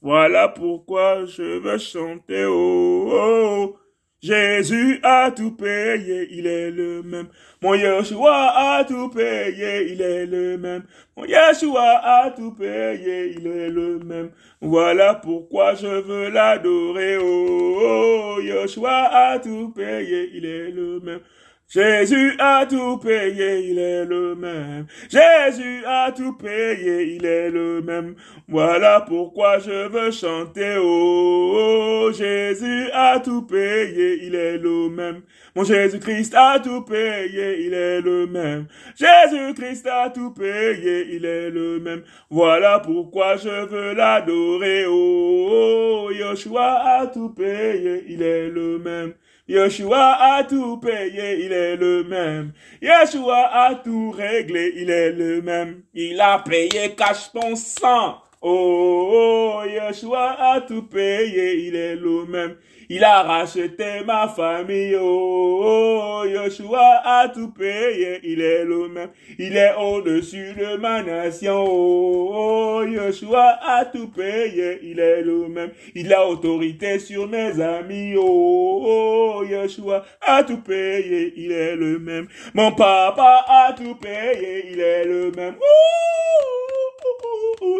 Voilà 0.00 0.48
pourquoi 0.48 1.26
je 1.26 1.58
veux 1.58 1.78
chanter. 1.78 2.44
oh. 2.46 3.10
oh. 3.12 3.78
Jésus 4.22 4.98
a 5.02 5.30
tout 5.30 5.52
payé, 5.52 6.28
il 6.30 6.46
est 6.46 6.70
le 6.70 7.02
même. 7.02 7.28
Mon 7.60 7.74
Yeshua 7.74 8.78
a 8.78 8.84
tout 8.84 9.10
payé, 9.10 9.92
il 9.92 10.00
est 10.00 10.26
le 10.26 10.56
même. 10.56 10.84
Mon 11.16 11.24
Yeshua 11.24 12.00
a 12.02 12.30
tout 12.30 12.52
payé, 12.52 13.34
il 13.38 13.46
est 13.46 13.68
le 13.68 13.98
même. 13.98 14.30
Voilà 14.60 15.14
pourquoi 15.14 15.74
je 15.74 15.86
veux 15.86 16.30
l'adorer. 16.30 17.18
Oh, 17.18 18.36
oh, 18.38 18.40
Yeshua 18.40 19.04
a 19.12 19.38
tout 19.38 19.70
payé, 19.76 20.30
il 20.32 20.46
est 20.46 20.70
le 20.70 20.98
même. 21.00 21.20
Jésus 21.68 22.36
a 22.38 22.64
tout 22.64 22.98
payé, 22.98 23.70
il 23.70 23.78
est 23.80 24.04
le 24.04 24.36
même. 24.36 24.86
Jésus 25.10 25.84
a 25.84 26.12
tout 26.12 26.32
payé, 26.34 27.16
il 27.16 27.26
est 27.26 27.50
le 27.50 27.82
même. 27.82 28.14
Voilà 28.46 29.00
pourquoi 29.00 29.58
je 29.58 29.88
veux 29.88 30.12
chanter. 30.12 30.76
Oh, 30.78 31.54
oh 31.56 32.12
Jésus 32.12 32.88
a 32.92 33.18
tout 33.18 33.42
payé, 33.42 34.26
il 34.26 34.36
est 34.36 34.58
le 34.58 34.88
même. 34.90 35.22
Mon 35.56 35.64
Jésus-Christ 35.64 36.34
a 36.36 36.60
tout 36.60 36.82
payé, 36.82 37.66
il 37.66 37.74
est 37.74 38.00
le 38.00 38.28
même. 38.28 38.68
Jésus-Christ 38.94 39.88
a 39.88 40.10
tout 40.10 40.30
payé, 40.30 41.16
il 41.16 41.24
est 41.24 41.50
le 41.50 41.80
même. 41.80 42.04
Voilà 42.30 42.78
pourquoi 42.78 43.38
je 43.38 43.66
veux 43.66 43.92
l'adorer. 43.92 44.84
Oh, 44.86 45.48
oh 45.50 46.10
Yeshua 46.12 47.00
a 47.00 47.06
tout 47.08 47.30
payé, 47.30 48.04
il 48.06 48.22
est 48.22 48.48
le 48.50 48.78
même. 48.78 49.14
Yeshua 49.48 50.16
a 50.18 50.44
tout 50.44 50.78
payé, 50.78 51.44
il 51.44 51.52
est 51.52 51.76
le 51.76 52.02
même. 52.02 52.52
Yeshua 52.82 53.48
a 53.52 53.76
tout 53.76 54.10
réglé, 54.10 54.72
il 54.76 54.90
est 54.90 55.12
le 55.12 55.40
même. 55.40 55.82
Il 55.94 56.20
a 56.20 56.40
payé 56.40 56.96
cache 56.96 57.30
ton 57.32 57.54
sang. 57.54 58.22
Oh, 58.42 59.62
Yeshua 59.64 60.36
a 60.52 60.60
tout 60.62 60.82
payé, 60.82 61.68
il 61.68 61.76
est 61.76 61.94
le 61.94 62.24
même. 62.26 62.56
Il 62.88 63.02
a 63.02 63.22
racheté 63.22 64.04
ma 64.04 64.28
famille. 64.28 64.96
Oh, 65.00 66.22
Yeshua 66.24 67.02
a 67.04 67.28
tout 67.28 67.50
payé, 67.50 68.20
il 68.22 68.40
est 68.40 68.64
le 68.64 68.88
même. 68.88 69.10
Il 69.38 69.56
est 69.56 69.74
au-dessus 69.74 70.54
de 70.54 70.76
ma 70.76 71.02
nation. 71.02 71.64
Oh, 71.66 72.84
Yeshua 72.86 73.58
a 73.60 73.84
tout 73.86 74.08
payé, 74.08 74.78
il 74.82 75.00
est 75.00 75.22
le 75.22 75.48
même. 75.48 75.72
Il 75.94 76.12
a 76.12 76.26
autorité 76.28 77.00
sur 77.00 77.26
mes 77.26 77.60
amis. 77.60 78.14
Oh, 78.16 79.44
Yeshua 79.48 80.04
a 80.20 80.44
tout 80.44 80.62
payé, 80.62 81.32
il 81.36 81.50
est 81.50 81.74
le 81.74 81.98
même. 81.98 82.28
Mon 82.54 82.70
papa 82.70 83.44
a 83.48 83.72
tout 83.72 83.96
payé, 83.96 84.70
il 84.70 84.80
est 84.80 85.04
le 85.04 85.32
même. 85.32 85.56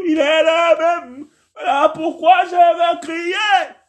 il 0.08 0.18
est 0.18 0.42
le 0.42 0.78
même. 0.80 1.26
Voilà 1.54 1.92
pourquoi 1.94 2.42
je 2.44 2.50
vais 2.50 3.00
crier. 3.00 3.85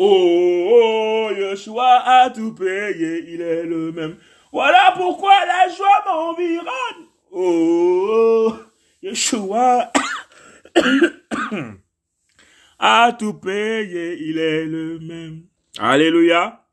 Oh, 0.00 1.28
Yeshua 1.36 2.02
a 2.06 2.30
tout 2.30 2.54
payé, 2.54 3.32
il 3.32 3.40
est 3.40 3.64
le 3.64 3.90
même. 3.90 4.16
Voilà 4.52 4.94
pourquoi 4.96 5.32
la 5.44 5.68
joie 5.74 6.04
m'environne. 6.06 7.08
Oh, 7.32 8.54
Yeshua 9.02 9.92
a 12.78 13.12
tout 13.18 13.34
payé, 13.34 14.22
il 14.22 14.38
est 14.38 14.66
le 14.66 15.00
même. 15.00 15.46
Alléluia. 15.80 16.64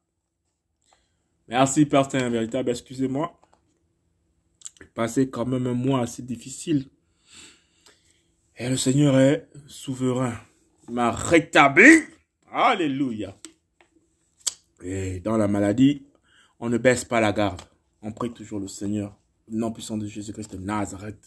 Merci, 1.48 1.88
Père 1.88 2.10
Saint 2.10 2.30
véritable, 2.30 2.70
excusez-moi. 2.70 3.40
Passé 4.94 5.32
quand 5.32 5.48
même 5.48 5.66
un 5.66 5.74
mois 5.74 6.02
assez 6.02 6.22
difficile. 6.22 6.90
Et 8.56 8.70
le 8.70 8.78
Seigneur 8.78 9.18
est 9.18 9.48
souverain. 9.66 10.36
Il 10.88 10.94
m'a 10.94 11.10
rétabli. 11.10 12.04
Alléluia. 12.58 13.36
Et 14.82 15.20
dans 15.20 15.36
la 15.36 15.50
maladie, 15.50 16.06
on 16.58 16.70
ne 16.70 16.78
baisse 16.78 17.04
pas 17.04 17.20
la 17.20 17.34
garde. 17.34 17.62
On 18.02 18.14
prie 18.14 18.32
toujours 18.32 18.62
le 18.62 18.70
Seigneur. 18.70 19.14
Nom 19.52 19.74
puissant 19.74 19.98
de 19.98 20.08
Jésus-Christ 20.08 20.56
de 20.56 20.64
Nazareth. 20.64 21.20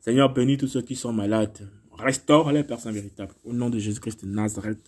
Seigneur, 0.00 0.32
bénis 0.32 0.56
tous 0.56 0.68
ceux 0.68 0.80
qui 0.80 0.96
sont 0.96 1.12
malades. 1.12 1.70
Restaure 1.92 2.50
les 2.50 2.64
personnes 2.64 2.94
véritables. 2.94 3.34
Au 3.44 3.52
nom 3.52 3.68
de 3.68 3.78
Jésus-Christ 3.78 4.24
de 4.24 4.30
Nazareth. 4.30 4.78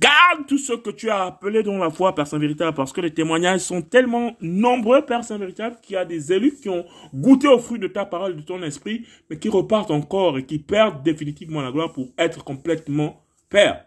Garde 0.00 0.46
tous 0.48 0.56
ceux 0.56 0.78
que 0.78 0.88
tu 0.88 1.10
as 1.10 1.24
appelés 1.24 1.62
dans 1.62 1.76
la 1.76 1.90
foi, 1.90 2.14
personne 2.14 2.40
véritable, 2.40 2.74
parce 2.74 2.94
que 2.94 3.02
les 3.02 3.12
témoignages 3.12 3.60
sont 3.60 3.82
tellement 3.82 4.34
nombreux, 4.40 5.04
personne 5.04 5.38
véritable, 5.38 5.76
qu'il 5.82 5.94
y 5.94 5.98
a 5.98 6.06
des 6.06 6.32
élus 6.32 6.54
qui 6.54 6.70
ont 6.70 6.86
goûté 7.12 7.46
au 7.46 7.58
fruit 7.58 7.78
de 7.78 7.88
ta 7.88 8.06
parole, 8.06 8.36
de 8.36 8.40
ton 8.40 8.62
esprit, 8.62 9.04
mais 9.28 9.38
qui 9.38 9.50
repartent 9.50 9.90
encore 9.90 10.38
et 10.38 10.46
qui 10.46 10.58
perdent 10.58 11.02
définitivement 11.02 11.60
la 11.60 11.70
gloire 11.70 11.92
pour 11.92 12.08
être 12.16 12.42
complètement 12.42 13.22
père 13.50 13.84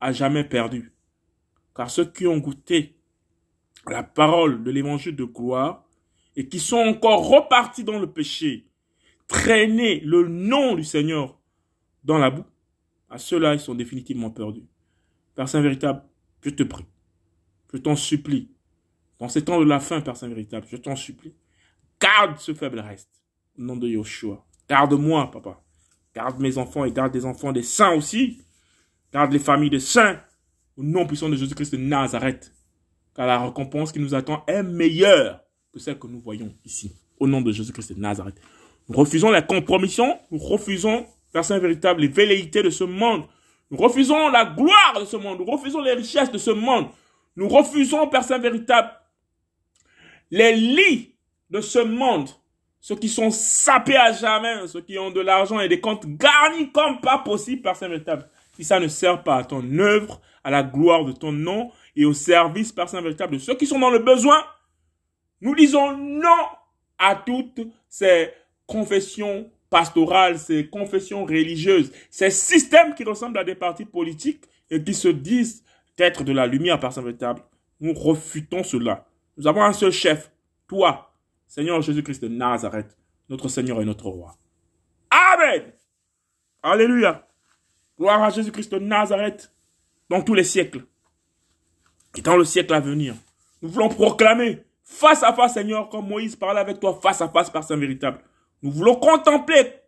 à 0.00 0.12
jamais 0.12 0.44
perdu. 0.44 0.92
Car 1.74 1.90
ceux 1.90 2.10
qui 2.10 2.26
ont 2.26 2.38
goûté 2.38 2.96
la 3.86 4.02
parole 4.02 4.62
de 4.62 4.70
l'évangile 4.70 5.16
de 5.16 5.24
gloire 5.24 5.84
et 6.36 6.48
qui 6.48 6.58
sont 6.58 6.78
encore 6.78 7.28
repartis 7.28 7.84
dans 7.84 7.98
le 7.98 8.10
péché, 8.10 8.66
traîner 9.26 10.00
le 10.00 10.28
nom 10.28 10.74
du 10.74 10.84
Seigneur 10.84 11.38
dans 12.04 12.18
la 12.18 12.30
boue, 12.30 12.44
à 13.08 13.18
ceux-là, 13.18 13.54
ils 13.54 13.60
sont 13.60 13.74
définitivement 13.74 14.30
perdus. 14.30 14.66
Père 15.34 15.48
Saint 15.48 15.60
véritable, 15.60 16.02
je 16.42 16.50
te 16.50 16.62
prie, 16.62 16.86
je 17.72 17.78
t'en 17.78 17.96
supplie, 17.96 18.50
dans 19.18 19.28
ces 19.28 19.44
temps 19.44 19.60
de 19.60 19.64
la 19.64 19.80
fin, 19.80 20.00
Père 20.00 20.16
Saint 20.16 20.28
véritable, 20.28 20.66
je 20.68 20.76
t'en 20.76 20.96
supplie, 20.96 21.34
garde 22.00 22.38
ce 22.38 22.54
faible 22.54 22.80
reste, 22.80 23.22
au 23.58 23.62
nom 23.62 23.76
de 23.76 23.88
Yoshua. 23.88 24.44
Garde-moi, 24.68 25.30
papa. 25.30 25.60
Garde 26.14 26.40
mes 26.40 26.56
enfants 26.58 26.84
et 26.84 26.92
garde 26.92 27.12
des 27.12 27.24
enfants 27.24 27.52
des 27.52 27.62
saints 27.62 27.92
aussi. 27.92 28.42
Garde 29.12 29.32
les 29.32 29.38
familles 29.38 29.70
de 29.70 29.78
saints 29.78 30.20
au 30.76 30.82
nom 30.82 31.06
puissant 31.06 31.28
de 31.28 31.36
Jésus-Christ 31.36 31.72
de 31.72 31.78
Nazareth. 31.78 32.52
Car 33.14 33.26
la 33.26 33.44
récompense 33.44 33.92
qui 33.92 33.98
nous 33.98 34.14
attend 34.14 34.44
est 34.46 34.62
meilleure 34.62 35.40
que 35.72 35.80
celle 35.80 35.98
que 35.98 36.06
nous 36.06 36.20
voyons 36.20 36.54
ici. 36.64 36.96
Au 37.18 37.26
nom 37.26 37.40
de 37.40 37.52
Jésus-Christ 37.52 37.94
de 37.94 38.00
Nazareth. 38.00 38.40
Nous 38.88 38.96
refusons 38.96 39.30
la 39.30 39.42
compromission. 39.42 40.18
Nous 40.30 40.38
refusons, 40.38 41.06
Saint 41.42 41.58
véritable, 41.58 42.02
les 42.02 42.08
velléités 42.08 42.62
de 42.62 42.70
ce 42.70 42.84
monde. 42.84 43.24
Nous 43.70 43.76
refusons 43.76 44.28
la 44.28 44.44
gloire 44.44 45.00
de 45.00 45.04
ce 45.04 45.16
monde. 45.16 45.38
Nous 45.38 45.44
refusons 45.44 45.80
les 45.80 45.92
richesses 45.92 46.30
de 46.30 46.38
ce 46.38 46.50
monde. 46.50 46.86
Nous 47.36 47.48
refusons, 47.48 48.10
Saint 48.22 48.38
véritable, 48.38 48.90
les 50.30 50.54
lits 50.54 51.14
de 51.50 51.60
ce 51.60 51.80
monde. 51.80 52.28
Ceux 52.80 52.96
qui 52.96 53.08
sont 53.08 53.30
sapés 53.30 53.96
à 53.96 54.12
jamais, 54.12 54.66
ceux 54.66 54.80
qui 54.80 54.98
ont 54.98 55.10
de 55.10 55.20
l'argent 55.20 55.60
et 55.60 55.68
des 55.68 55.80
comptes 55.80 56.06
garnis 56.06 56.70
comme 56.72 57.00
pas 57.00 57.18
possible, 57.18 57.68
Saint 57.74 57.88
véritable 57.88 58.29
si 58.60 58.64
ça 58.66 58.78
ne 58.78 58.88
sert 58.88 59.22
pas 59.22 59.36
à 59.36 59.44
ton 59.44 59.78
œuvre, 59.78 60.20
à 60.44 60.50
la 60.50 60.62
gloire 60.62 61.06
de 61.06 61.12
ton 61.12 61.32
nom 61.32 61.72
et 61.96 62.04
au 62.04 62.12
service 62.12 62.72
par 62.72 62.90
Saint 62.90 63.00
véritable 63.00 63.32
de 63.32 63.38
ceux 63.38 63.54
qui 63.54 63.66
sont 63.66 63.78
dans 63.78 63.88
le 63.88 64.00
besoin, 64.00 64.44
nous 65.40 65.54
disons 65.54 65.96
non 65.96 66.44
à 66.98 67.14
toutes 67.14 67.62
ces 67.88 68.30
confessions 68.66 69.50
pastorales, 69.70 70.38
ces 70.38 70.68
confessions 70.68 71.24
religieuses, 71.24 71.90
ces 72.10 72.28
systèmes 72.28 72.94
qui 72.94 73.02
ressemblent 73.02 73.38
à 73.38 73.44
des 73.44 73.54
partis 73.54 73.86
politiques 73.86 74.44
et 74.68 74.84
qui 74.84 74.92
se 74.92 75.08
disent 75.08 75.64
être 75.96 76.22
de 76.22 76.32
la 76.32 76.46
lumière 76.46 76.78
par 76.78 76.92
Saint 76.92 77.00
véritable. 77.00 77.40
Nous 77.80 77.94
refutons 77.94 78.62
cela. 78.62 79.06
Nous 79.38 79.46
avons 79.46 79.62
un 79.62 79.72
seul 79.72 79.90
chef, 79.90 80.30
toi, 80.68 81.14
Seigneur 81.46 81.80
Jésus-Christ 81.80 82.22
de 82.22 82.28
Nazareth, 82.28 82.94
notre 83.30 83.48
Seigneur 83.48 83.80
et 83.80 83.86
notre 83.86 84.08
Roi. 84.08 84.36
Amen. 85.10 85.72
Alléluia. 86.62 87.26
Gloire 88.00 88.22
à 88.22 88.30
Jésus-Christ 88.30 88.72
de 88.72 88.78
Nazareth 88.78 89.52
dans 90.08 90.22
tous 90.22 90.32
les 90.32 90.42
siècles. 90.42 90.86
Et 92.16 92.22
dans 92.22 92.34
le 92.34 92.46
siècle 92.46 92.72
à 92.72 92.80
venir, 92.80 93.14
nous 93.60 93.68
voulons 93.68 93.90
proclamer 93.90 94.64
face 94.82 95.22
à 95.22 95.34
face, 95.34 95.52
Seigneur, 95.52 95.90
comme 95.90 96.08
Moïse 96.08 96.34
parlait 96.34 96.60
avec 96.60 96.80
toi 96.80 96.98
face 97.02 97.20
à 97.20 97.28
face 97.28 97.50
par 97.50 97.62
Saint 97.62 97.76
véritable. 97.76 98.22
Nous 98.62 98.70
voulons 98.70 98.94
contempler, 98.94 99.82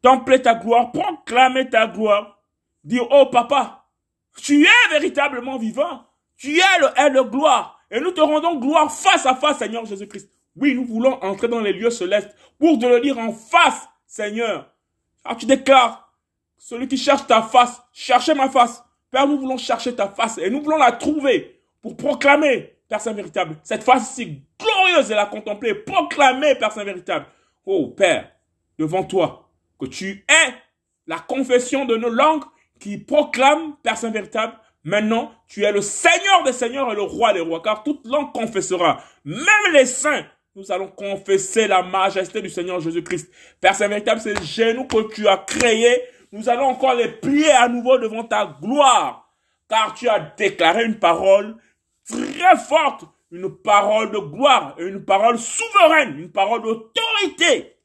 contempler 0.00 0.40
ta 0.40 0.54
gloire, 0.54 0.92
proclamer 0.92 1.68
ta 1.68 1.88
gloire. 1.88 2.40
Dire, 2.84 3.08
oh 3.10 3.26
papa, 3.26 3.84
tu 4.36 4.62
es 4.64 4.90
véritablement 4.92 5.58
vivant. 5.58 6.06
Tu 6.36 6.58
es 6.58 6.78
le 6.80 6.86
est 6.96 7.10
de 7.10 7.22
gloire. 7.22 7.80
Et 7.90 7.98
nous 7.98 8.12
te 8.12 8.20
rendons 8.20 8.60
gloire 8.60 8.92
face 8.92 9.26
à 9.26 9.34
face, 9.34 9.58
Seigneur 9.58 9.84
Jésus-Christ. 9.84 10.30
Oui, 10.54 10.76
nous 10.76 10.84
voulons 10.84 11.20
entrer 11.24 11.48
dans 11.48 11.60
les 11.60 11.72
lieux 11.72 11.90
célestes 11.90 12.32
pour 12.60 12.78
te 12.78 12.86
le 12.86 13.00
dire 13.00 13.18
en 13.18 13.32
face, 13.32 13.88
Seigneur. 14.06 14.72
Alors 15.24 15.38
tu 15.38 15.46
déclares, 15.46 16.05
celui 16.58 16.88
qui 16.88 16.96
cherche 16.96 17.26
ta 17.26 17.42
face, 17.42 17.82
cherchez 17.92 18.34
ma 18.34 18.48
face. 18.48 18.82
Père, 19.10 19.26
nous 19.26 19.38
voulons 19.38 19.56
chercher 19.56 19.94
ta 19.94 20.08
face 20.08 20.38
et 20.38 20.50
nous 20.50 20.62
voulons 20.62 20.78
la 20.78 20.92
trouver 20.92 21.60
pour 21.80 21.96
proclamer, 21.96 22.76
Père 22.88 23.00
Saint 23.00 23.12
véritable, 23.12 23.56
cette 23.62 23.82
face 23.82 24.14
si 24.14 24.42
glorieuse 24.58 25.10
et 25.10 25.14
la 25.14 25.26
contempler, 25.26 25.74
proclamer, 25.74 26.54
Père 26.56 26.72
Saint 26.72 26.84
véritable. 26.84 27.26
Oh 27.64 27.88
Père, 27.88 28.30
devant 28.78 29.04
toi, 29.04 29.48
que 29.78 29.86
tu 29.86 30.24
es 30.28 30.54
la 31.06 31.18
confession 31.18 31.84
de 31.84 31.96
nos 31.96 32.08
langues 32.08 32.44
qui 32.80 32.98
proclame, 32.98 33.76
Père 33.82 33.96
Saint 33.96 34.10
véritable, 34.10 34.54
maintenant 34.82 35.32
tu 35.46 35.62
es 35.62 35.72
le 35.72 35.80
Seigneur 35.80 36.42
des 36.44 36.52
Seigneurs 36.52 36.90
et 36.92 36.96
le 36.96 37.02
Roi 37.02 37.32
des 37.32 37.40
Rois, 37.40 37.62
car 37.62 37.84
toute 37.84 38.06
langue 38.06 38.32
confessera, 38.32 39.00
même 39.24 39.72
les 39.72 39.86
saints, 39.86 40.26
nous 40.56 40.72
allons 40.72 40.88
confesser 40.88 41.68
la 41.68 41.82
majesté 41.82 42.40
du 42.40 42.48
Seigneur 42.48 42.80
Jésus-Christ. 42.80 43.30
Père 43.60 43.74
Saint 43.74 43.88
véritable, 43.88 44.20
c'est 44.20 44.34
les 44.34 44.44
genoux 44.44 44.86
que 44.86 45.12
tu 45.14 45.28
as 45.28 45.36
créés 45.36 46.02
nous 46.36 46.50
allons 46.50 46.66
encore 46.66 46.94
les 46.94 47.08
plier 47.08 47.50
à 47.50 47.66
nouveau 47.66 47.96
devant 47.98 48.22
ta 48.22 48.56
gloire, 48.60 49.32
car 49.68 49.94
tu 49.94 50.06
as 50.06 50.20
déclaré 50.20 50.84
une 50.84 50.98
parole 50.98 51.56
très 52.06 52.56
forte, 52.56 53.04
une 53.32 53.50
parole 53.50 54.10
de 54.10 54.18
gloire, 54.18 54.74
une 54.78 55.02
parole 55.02 55.38
souveraine, 55.38 56.18
une 56.18 56.30
parole 56.30 56.62
d'autorité, 56.62 57.76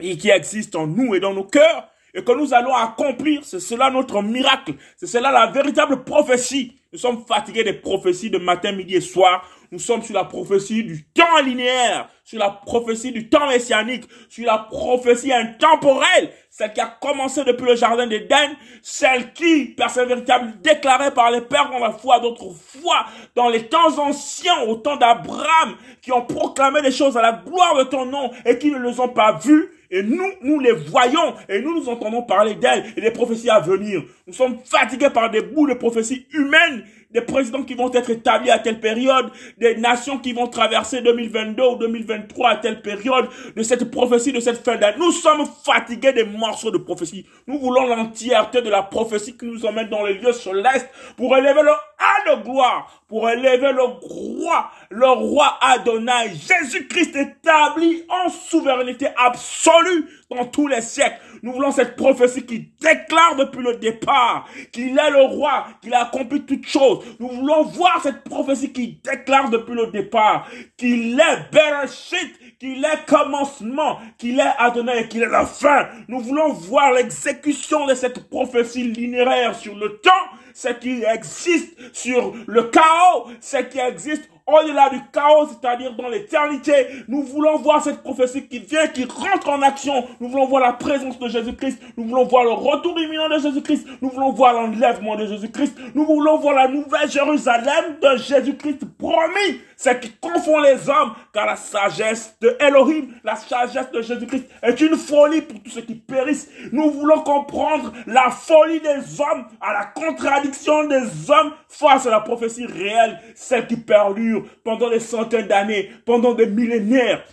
et 0.00 0.16
qui 0.16 0.30
existe 0.30 0.74
en 0.74 0.88
nous 0.88 1.14
et 1.14 1.20
dans 1.20 1.32
nos 1.32 1.44
cœurs, 1.44 1.88
et 2.12 2.24
que 2.24 2.32
nous 2.32 2.52
allons 2.52 2.74
accomplir. 2.74 3.44
C'est 3.44 3.60
cela 3.60 3.88
notre 3.90 4.20
miracle. 4.20 4.74
C'est 4.96 5.06
cela 5.06 5.30
la 5.30 5.46
véritable 5.46 6.02
prophétie. 6.02 6.76
Nous 6.92 6.98
sommes 6.98 7.24
fatigués 7.24 7.62
des 7.62 7.74
prophéties 7.74 8.30
de 8.30 8.38
matin, 8.38 8.72
midi 8.72 8.96
et 8.96 9.00
soir. 9.00 9.48
Nous 9.70 9.78
sommes 9.78 10.02
sur 10.02 10.14
la 10.14 10.24
prophétie 10.24 10.82
du 10.82 11.04
temps 11.04 11.38
linéaire, 11.44 12.08
sur 12.24 12.40
la 12.40 12.50
prophétie 12.50 13.12
du 13.12 13.28
temps 13.28 13.46
messianique, 13.46 14.08
sur 14.28 14.44
la 14.44 14.58
prophétie 14.58 15.32
intemporelle, 15.32 16.32
celle 16.60 16.74
qui 16.74 16.80
a 16.80 16.94
commencé 17.00 17.42
depuis 17.42 17.64
le 17.64 17.74
jardin 17.74 18.06
d'Éden, 18.06 18.50
celle 18.82 19.32
qui, 19.32 19.72
personne 19.74 20.06
véritable, 20.06 20.52
déclarée 20.62 21.10
par 21.10 21.30
les 21.30 21.40
pères 21.40 21.70
dans 21.70 21.78
la 21.78 21.92
foi 21.92 22.20
d'autrefois, 22.20 23.06
dans 23.34 23.48
les 23.48 23.66
temps 23.66 23.98
anciens, 23.98 24.60
au 24.68 24.74
temps 24.74 24.96
d'Abraham, 24.96 25.76
qui 26.02 26.12
ont 26.12 26.20
proclamé 26.20 26.82
les 26.82 26.92
choses 26.92 27.16
à 27.16 27.22
la 27.22 27.32
gloire 27.32 27.78
de 27.78 27.84
ton 27.84 28.04
nom 28.04 28.30
et 28.44 28.58
qui 28.58 28.70
ne 28.70 28.78
les 28.78 29.00
ont 29.00 29.08
pas 29.08 29.38
vues 29.42 29.70
Et 29.90 30.02
nous, 30.02 30.32
nous 30.42 30.60
les 30.60 30.72
voyons 30.72 31.34
et 31.48 31.62
nous 31.62 31.74
nous 31.80 31.88
entendons 31.88 32.22
parler 32.22 32.54
d'elles 32.54 32.92
et 32.94 33.00
des 33.00 33.10
prophéties 33.10 33.48
à 33.48 33.60
venir. 33.60 34.02
Nous 34.26 34.34
sommes 34.34 34.58
fatigués 34.62 35.10
par 35.10 35.30
des 35.30 35.40
bouts 35.40 35.66
de 35.66 35.74
prophéties 35.74 36.26
humaines 36.34 36.84
des 37.10 37.20
présidents 37.20 37.62
qui 37.62 37.74
vont 37.74 37.92
être 37.92 38.10
établis 38.10 38.50
à 38.50 38.58
telle 38.58 38.80
période, 38.80 39.30
des 39.58 39.76
nations 39.76 40.18
qui 40.18 40.32
vont 40.32 40.46
traverser 40.46 41.02
2022 41.02 41.62
ou 41.62 41.76
2023 41.76 42.50
à 42.50 42.56
telle 42.56 42.82
période, 42.82 43.28
de 43.56 43.62
cette 43.62 43.90
prophétie, 43.90 44.32
de 44.32 44.40
cette 44.40 44.64
fin 44.64 44.76
d'année. 44.76 44.98
Nous 44.98 45.10
sommes 45.10 45.44
fatigués 45.64 46.12
des 46.12 46.24
de 46.50 46.78
prophétie. 46.78 47.26
Nous 47.46 47.58
voulons 47.58 47.86
l'entièreté 47.86 48.62
de 48.62 48.70
la 48.70 48.82
prophétie 48.82 49.36
qui 49.36 49.46
nous 49.46 49.64
emmène 49.64 49.88
dans 49.88 50.04
les 50.04 50.14
lieux 50.14 50.32
célestes 50.32 50.88
pour 51.16 51.36
élever 51.36 51.62
le 51.62 51.70
A 51.70 52.36
de 52.36 52.42
gloire, 52.42 53.02
pour 53.08 53.28
élever 53.28 53.72
le 53.72 53.82
roi, 53.82 54.70
le 54.90 55.08
roi 55.08 55.58
Adonai, 55.60 56.30
Jésus-Christ 56.30 57.16
établi 57.16 58.04
en 58.08 58.28
souveraineté 58.28 59.08
absolue 59.16 60.08
dans 60.30 60.44
tous 60.46 60.66
les 60.66 60.80
siècles. 60.80 61.18
Nous 61.42 61.52
voulons 61.52 61.72
cette 61.72 61.96
prophétie 61.96 62.44
qui 62.44 62.70
déclare 62.80 63.36
depuis 63.36 63.62
le 63.62 63.76
départ 63.76 64.46
qu'il 64.72 64.98
est 64.98 65.10
le 65.10 65.22
roi, 65.22 65.66
qu'il 65.82 65.94
a 65.94 66.02
accompli 66.02 66.42
toutes 66.42 66.66
choses. 66.66 67.04
Nous 67.18 67.28
voulons 67.28 67.64
voir 67.64 68.00
cette 68.02 68.24
prophétie 68.24 68.72
qui 68.72 69.00
déclare 69.02 69.50
depuis 69.50 69.74
le 69.74 69.86
départ 69.88 70.48
qu'il 70.76 71.18
est 71.18 71.50
Bereshit, 71.52 72.49
qu'il 72.60 72.84
est 72.84 73.06
commencement, 73.06 73.98
qu'il 74.18 74.38
est 74.38 74.54
Adonai 74.58 75.00
et 75.00 75.08
qu'il 75.08 75.22
est 75.22 75.28
la 75.30 75.46
fin. 75.46 75.88
Nous 76.08 76.20
voulons 76.20 76.52
voir 76.52 76.92
l'exécution 76.92 77.86
de 77.86 77.94
cette 77.94 78.28
prophétie 78.28 78.84
linéaire 78.84 79.54
sur 79.54 79.74
le 79.74 79.96
temps, 79.96 80.10
ce 80.52 80.68
qui 80.68 81.02
existe 81.02 81.74
sur 81.94 82.34
le 82.46 82.64
chaos, 82.64 83.28
ce 83.40 83.56
qui 83.62 83.78
existe 83.78 84.28
au-delà 84.52 84.90
du 84.90 85.00
chaos, 85.12 85.48
c'est-à-dire 85.48 85.94
dans 85.94 86.08
l'éternité. 86.08 86.72
Nous 87.08 87.22
voulons 87.22 87.58
voir 87.58 87.82
cette 87.82 88.02
prophétie 88.02 88.46
qui 88.46 88.58
vient, 88.58 88.86
qui 88.88 89.04
rentre 89.04 89.48
en 89.48 89.62
action. 89.62 90.06
Nous 90.20 90.28
voulons 90.28 90.46
voir 90.46 90.62
la 90.62 90.72
présence 90.72 91.18
de 91.18 91.28
Jésus-Christ. 91.28 91.80
Nous 91.96 92.04
voulons 92.04 92.24
voir 92.24 92.44
le 92.44 92.52
retour 92.52 92.98
imminent 92.98 93.28
de 93.28 93.38
Jésus-Christ. 93.38 93.86
Nous 94.00 94.10
voulons 94.10 94.32
voir 94.32 94.54
l'enlèvement 94.54 95.16
de 95.16 95.26
Jésus-Christ. 95.26 95.76
Nous 95.94 96.04
voulons 96.04 96.38
voir 96.38 96.54
la 96.54 96.68
nouvelle 96.68 97.10
Jérusalem 97.10 97.96
de 98.00 98.16
Jésus-Christ 98.16 98.80
promis. 98.98 99.60
C'est 99.76 99.98
qui 99.98 100.10
confond 100.20 100.60
les 100.60 100.90
hommes, 100.90 101.14
car 101.32 101.46
la 101.46 101.56
sagesse 101.56 102.36
de 102.40 102.54
Elohim, 102.60 103.14
la 103.24 103.34
sagesse 103.34 103.90
de 103.90 104.02
Jésus-Christ 104.02 104.44
est 104.62 104.80
une 104.82 104.96
folie 104.96 105.40
pour 105.40 105.62
tous 105.62 105.70
ceux 105.70 105.80
qui 105.80 105.94
périssent. 105.94 106.50
Nous 106.70 106.90
voulons 106.90 107.22
comprendre 107.22 107.92
la 108.06 108.28
folie 108.28 108.80
des 108.80 109.20
hommes 109.20 109.46
à 109.58 109.72
la 109.72 109.84
contradiction 109.86 110.86
des 110.86 111.30
hommes 111.30 111.52
face 111.68 112.06
à 112.06 112.10
la 112.10 112.20
prophétie 112.20 112.66
réelle, 112.66 113.18
celle 113.34 113.66
qui 113.66 113.76
perdure 113.76 114.39
pendant 114.64 114.90
des 114.90 115.00
centaines 115.00 115.46
d'années, 115.46 115.90
pendant 116.04 116.34
des 116.34 116.46
millénaires. 116.46 117.24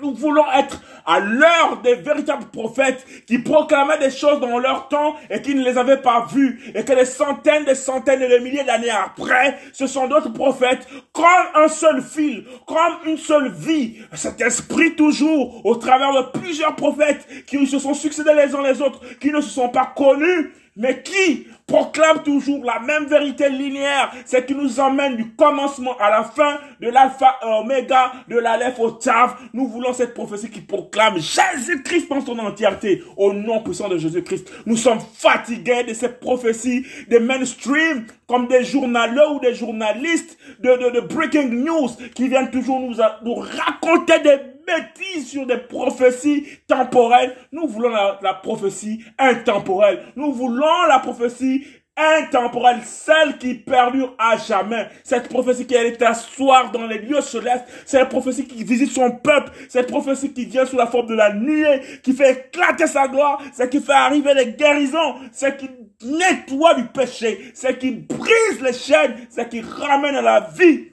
Nous 0.00 0.14
voulons 0.14 0.44
être 0.56 0.80
à 1.04 1.20
l'heure 1.20 1.80
des 1.82 1.94
véritables 1.94 2.46
prophètes 2.46 3.04
qui 3.26 3.38
proclamaient 3.38 3.98
des 3.98 4.10
choses 4.10 4.40
dans 4.40 4.58
leur 4.58 4.88
temps 4.88 5.16
et 5.28 5.42
qui 5.42 5.54
ne 5.54 5.62
les 5.62 5.76
avaient 5.76 6.00
pas 6.00 6.26
vues 6.32 6.58
et 6.74 6.84
que 6.84 6.92
des 6.94 7.04
centaines, 7.04 7.64
des 7.64 7.74
centaines 7.74 8.22
et 8.22 8.28
des 8.28 8.40
milliers 8.40 8.64
d'années 8.64 8.90
après, 8.90 9.58
ce 9.72 9.86
sont 9.86 10.08
d'autres 10.08 10.32
prophètes 10.32 10.86
comme 11.12 11.24
un 11.54 11.68
seul 11.68 12.00
fil, 12.00 12.44
comme 12.66 12.96
une 13.04 13.18
seule 13.18 13.50
vie. 13.52 13.98
Cet 14.14 14.40
esprit 14.40 14.96
toujours 14.96 15.66
au 15.66 15.74
travers 15.74 16.14
de 16.14 16.38
plusieurs 16.38 16.76
prophètes 16.76 17.26
qui 17.46 17.66
se 17.66 17.78
sont 17.78 17.94
succédés 17.94 18.34
les 18.34 18.54
uns 18.54 18.62
les 18.62 18.80
autres, 18.80 19.00
qui 19.18 19.30
ne 19.30 19.40
se 19.40 19.50
sont 19.50 19.68
pas 19.68 19.92
connus, 19.94 20.52
mais 20.76 21.02
qui 21.02 21.46
proclame 21.66 22.22
toujours 22.22 22.64
la 22.64 22.80
même 22.80 23.06
vérité 23.06 23.48
linéaire, 23.48 24.12
c'est 24.24 24.44
qui 24.44 24.54
nous 24.54 24.80
emmène 24.80 25.16
du 25.16 25.30
commencement 25.34 25.96
à 25.98 26.10
la 26.10 26.24
fin, 26.24 26.58
de 26.80 26.88
l'alpha 26.88 27.38
à 27.40 27.60
oméga, 27.60 28.12
de 28.28 28.36
l'alef 28.38 28.78
au 28.80 28.90
taf. 28.90 29.36
Nous 29.52 29.68
voulons 29.68 29.92
cette 29.92 30.14
prophétie 30.14 30.50
qui 30.50 30.60
proclame 30.60 31.18
Jésus-Christ 31.18 32.08
dans 32.08 32.24
son 32.24 32.38
entièreté, 32.38 33.04
au 33.16 33.32
nom 33.32 33.62
puissant 33.62 33.88
de 33.88 33.98
Jésus-Christ. 33.98 34.50
Nous 34.66 34.76
sommes 34.76 35.00
fatigués 35.00 35.84
de 35.84 35.94
cette 35.94 36.18
prophétie 36.18 36.84
des 37.08 37.20
mainstream, 37.20 38.06
comme 38.26 38.48
des 38.48 38.64
journalistes 38.64 39.20
ou 39.32 39.40
des 39.40 39.54
journalistes 39.54 40.38
de, 40.60 40.70
de, 40.76 41.00
de 41.00 41.00
breaking 41.00 41.50
news, 41.64 41.90
qui 42.14 42.28
viennent 42.28 42.50
toujours 42.50 42.80
nous, 42.80 42.96
nous 43.22 43.34
raconter 43.34 44.18
des 44.20 44.38
bêtises 44.70 45.28
sur 45.28 45.46
des 45.46 45.58
prophéties 45.58 46.46
temporelles. 46.66 47.36
Nous 47.52 47.66
voulons 47.66 47.90
la, 47.90 48.34
prophétie 48.34 49.04
intemporelle. 49.18 50.02
Nous 50.16 50.32
voulons 50.32 50.86
la 50.88 50.98
prophétie 50.98 51.64
intemporelle, 51.96 52.80
celle 52.84 53.36
qui 53.38 53.54
perdure 53.54 54.14
à 54.18 54.36
jamais. 54.36 54.88
Cette 55.04 55.28
prophétie 55.28 55.66
qui 55.66 55.74
est 55.74 56.00
asseoir 56.02 56.70
dans 56.70 56.86
les 56.86 56.98
lieux 56.98 57.20
célestes, 57.20 57.64
c'est 57.84 57.98
la 57.98 58.06
prophétie 58.06 58.46
qui 58.46 58.64
visite 58.64 58.90
son 58.90 59.10
peuple, 59.10 59.50
cette 59.68 59.88
prophétie 59.88 60.32
qui 60.32 60.46
vient 60.46 60.64
sous 60.64 60.76
la 60.76 60.86
forme 60.86 61.08
de 61.08 61.14
la 61.14 61.34
nuée, 61.34 61.80
qui 62.02 62.12
fait 62.12 62.32
éclater 62.32 62.86
sa 62.86 63.08
gloire, 63.08 63.42
c'est 63.52 63.68
qui 63.68 63.80
fait 63.80 63.92
arriver 63.92 64.32
les 64.34 64.52
guérisons, 64.52 65.16
c'est 65.32 65.58
qui 65.58 65.68
nettoie 66.02 66.74
du 66.74 66.86
péché, 66.86 67.50
c'est 67.54 67.78
qui 67.78 67.90
brise 67.90 68.62
les 68.62 68.72
chaînes, 68.72 69.16
c'est 69.28 69.48
qui 69.50 69.60
ramène 69.60 70.14
à 70.14 70.22
la 70.22 70.48
vie 70.56 70.89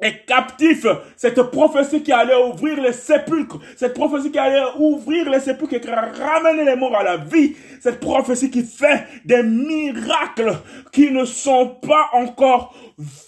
est 0.00 0.24
captif. 0.26 0.86
Cette 1.16 1.42
prophétie 1.42 2.02
qui 2.02 2.12
allait 2.12 2.36
ouvrir 2.36 2.80
les 2.80 2.92
sépulcres. 2.92 3.58
Cette 3.76 3.94
prophétie 3.94 4.30
qui 4.30 4.38
allait 4.38 4.62
ouvrir 4.78 5.28
les 5.30 5.40
sépulcres 5.40 5.74
et 5.74 5.80
qui 5.80 5.90
ramener 5.90 6.64
les 6.64 6.76
morts 6.76 6.96
à 6.96 7.02
la 7.02 7.16
vie. 7.16 7.56
Cette 7.80 8.00
prophétie 8.00 8.50
qui 8.50 8.62
fait 8.62 9.06
des 9.24 9.42
miracles 9.42 10.58
qui 10.92 11.10
ne 11.10 11.24
sont 11.24 11.76
pas 11.82 12.10
encore 12.12 12.74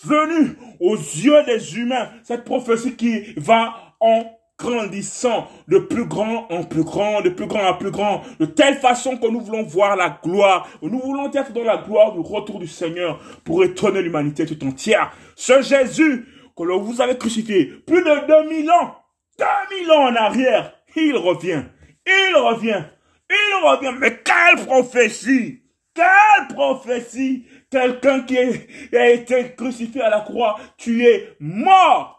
venus 0.04 0.56
aux 0.78 0.96
yeux 0.96 1.42
des 1.44 1.76
humains. 1.76 2.08
Cette 2.22 2.44
prophétie 2.44 2.94
qui 2.94 3.34
va 3.36 3.74
en 4.00 4.24
grandissant 4.60 5.48
de 5.68 5.78
plus 5.78 6.04
grand 6.04 6.46
en 6.50 6.64
plus 6.64 6.84
grand, 6.84 7.22
de 7.22 7.30
plus 7.30 7.46
grand 7.46 7.66
en 7.66 7.74
plus 7.74 7.90
grand, 7.90 8.22
de 8.38 8.44
telle 8.44 8.76
façon 8.76 9.16
que 9.16 9.26
nous 9.26 9.40
voulons 9.40 9.62
voir 9.62 9.96
la 9.96 10.20
gloire, 10.22 10.68
nous 10.82 10.98
voulons 10.98 11.30
être 11.32 11.52
dans 11.52 11.64
la 11.64 11.78
gloire 11.78 12.12
du 12.12 12.20
retour 12.20 12.58
du 12.58 12.66
Seigneur 12.66 13.18
pour 13.44 13.64
étonner 13.64 14.02
l'humanité 14.02 14.44
tout 14.44 14.62
entière. 14.66 15.12
Ce 15.34 15.62
Jésus 15.62 16.26
vous 16.66 17.00
avez 17.00 17.16
crucifié 17.16 17.66
plus 17.86 18.02
de 18.02 18.26
2000 18.26 18.70
ans, 18.70 18.96
2000 19.38 19.90
ans 19.92 20.08
en 20.08 20.16
arrière, 20.16 20.74
il 20.96 21.16
revient, 21.16 21.64
il 22.06 22.36
revient, 22.36 22.84
il 23.30 23.66
revient. 23.66 23.94
Mais 23.98 24.18
quelle 24.22 24.66
prophétie, 24.66 25.62
quelle 25.94 26.54
prophétie, 26.54 27.46
quelqu'un 27.70 28.20
qui 28.20 28.38
a 28.38 29.10
été 29.10 29.54
crucifié 29.56 30.02
à 30.02 30.10
la 30.10 30.20
croix, 30.20 30.58
tu 30.76 31.04
es 31.04 31.36
mort. 31.40 32.16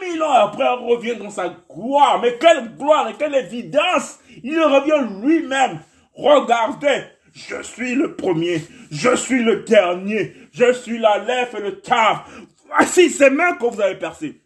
2000 0.00 0.22
ans 0.22 0.32
après, 0.32 0.64
il 0.64 0.86
revient 0.88 1.16
dans 1.16 1.30
sa 1.30 1.54
gloire. 1.70 2.20
Mais 2.20 2.36
quelle 2.38 2.76
gloire 2.76 3.08
et 3.08 3.14
quelle 3.14 3.34
évidence. 3.34 4.18
Il 4.42 4.60
revient 4.60 5.06
lui-même. 5.22 5.78
Regardez, 6.14 7.04
je 7.34 7.62
suis 7.62 7.94
le 7.94 8.14
premier, 8.14 8.60
je 8.90 9.16
suis 9.16 9.42
le 9.42 9.62
dernier, 9.62 10.34
je 10.52 10.72
suis 10.72 10.98
la 10.98 11.18
lèvre 11.18 11.58
et 11.58 11.62
le 11.62 11.80
taf. 11.80 12.24
Voici 12.74 13.10
ces 13.10 13.30
mains 13.30 13.54
que 13.56 13.66
vous 13.66 13.80
avez 13.80 13.96
percées. 13.96 14.42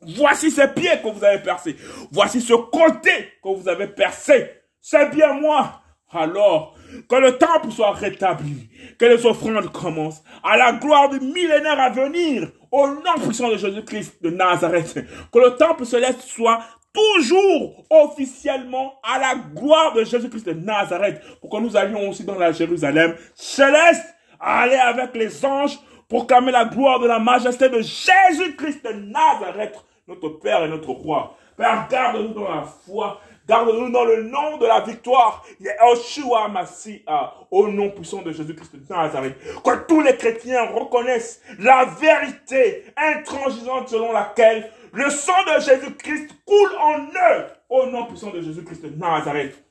Voici 0.00 0.50
ces 0.50 0.68
pieds 0.68 0.98
que 1.02 1.08
vous 1.08 1.24
avez 1.24 1.42
percés. 1.42 1.76
Voici 2.10 2.40
ce 2.40 2.54
côté 2.54 3.12
que 3.42 3.48
vous 3.48 3.68
avez 3.68 3.86
percé. 3.86 4.50
C'est 4.80 5.10
bien 5.10 5.34
moi. 5.34 5.82
Alors, 6.12 6.74
que 7.08 7.16
le 7.16 7.38
temple 7.38 7.70
soit 7.70 7.92
rétabli, 7.92 8.68
que 8.98 9.04
les 9.04 9.24
offrandes 9.24 9.70
commencent, 9.70 10.24
à 10.42 10.56
la 10.56 10.72
gloire 10.72 11.08
du 11.08 11.20
millénaire 11.20 11.78
à 11.78 11.90
venir, 11.90 12.50
au 12.72 12.88
nom 12.88 13.14
puissant 13.24 13.48
de 13.48 13.56
Jésus-Christ 13.56 14.20
de 14.20 14.30
Nazareth, 14.30 14.94
que 15.32 15.38
le 15.38 15.56
temple 15.56 15.86
céleste 15.86 16.22
soit 16.22 16.60
toujours 16.92 17.84
officiellement 17.90 18.94
à 19.04 19.20
la 19.20 19.34
gloire 19.54 19.92
de 19.92 20.02
Jésus-Christ 20.02 20.46
de 20.46 20.52
Nazareth, 20.54 21.22
pour 21.40 21.50
que 21.50 21.58
nous 21.58 21.76
allions 21.76 22.08
aussi 22.08 22.24
dans 22.24 22.38
la 22.38 22.50
Jérusalem 22.50 23.14
céleste, 23.36 24.14
aller 24.40 24.74
avec 24.76 25.14
les 25.14 25.44
anges 25.44 25.78
proclamer 26.10 26.50
la 26.50 26.66
gloire 26.66 26.98
de 26.98 27.06
la 27.06 27.20
majesté 27.20 27.68
de 27.68 27.80
Jésus-Christ 27.80 28.84
de 28.84 28.92
Nazareth, 28.92 29.76
notre 30.08 30.28
Père 30.40 30.64
et 30.64 30.68
notre 30.68 30.90
Roi. 30.90 31.36
Père, 31.56 31.86
garde-nous 31.88 32.34
dans 32.34 32.52
la 32.52 32.62
foi, 32.62 33.20
garde-nous 33.46 33.90
dans 33.90 34.04
le 34.04 34.24
nom 34.24 34.58
de 34.58 34.66
la 34.66 34.80
victoire, 34.80 35.44
Yeshua 35.60 36.48
Mashiach, 36.48 37.46
au 37.50 37.68
nom 37.68 37.90
puissant 37.90 38.22
de 38.22 38.32
Jésus-Christ 38.32 38.74
de 38.74 38.92
Nazareth. 38.92 39.36
Que 39.62 39.86
tous 39.86 40.00
les 40.00 40.16
chrétiens 40.16 40.66
reconnaissent 40.74 41.40
la 41.60 41.84
vérité 41.84 42.86
intransigeante 42.96 43.88
selon 43.88 44.12
laquelle 44.12 44.68
le 44.92 45.08
sang 45.10 45.44
de 45.46 45.60
Jésus-Christ 45.60 46.30
coule 46.44 46.76
en 46.80 46.98
eux, 46.98 47.46
au 47.68 47.86
nom 47.86 48.06
puissant 48.06 48.30
de 48.30 48.40
Jésus-Christ 48.40 48.84
de 48.84 48.98
Nazareth. 48.98 49.62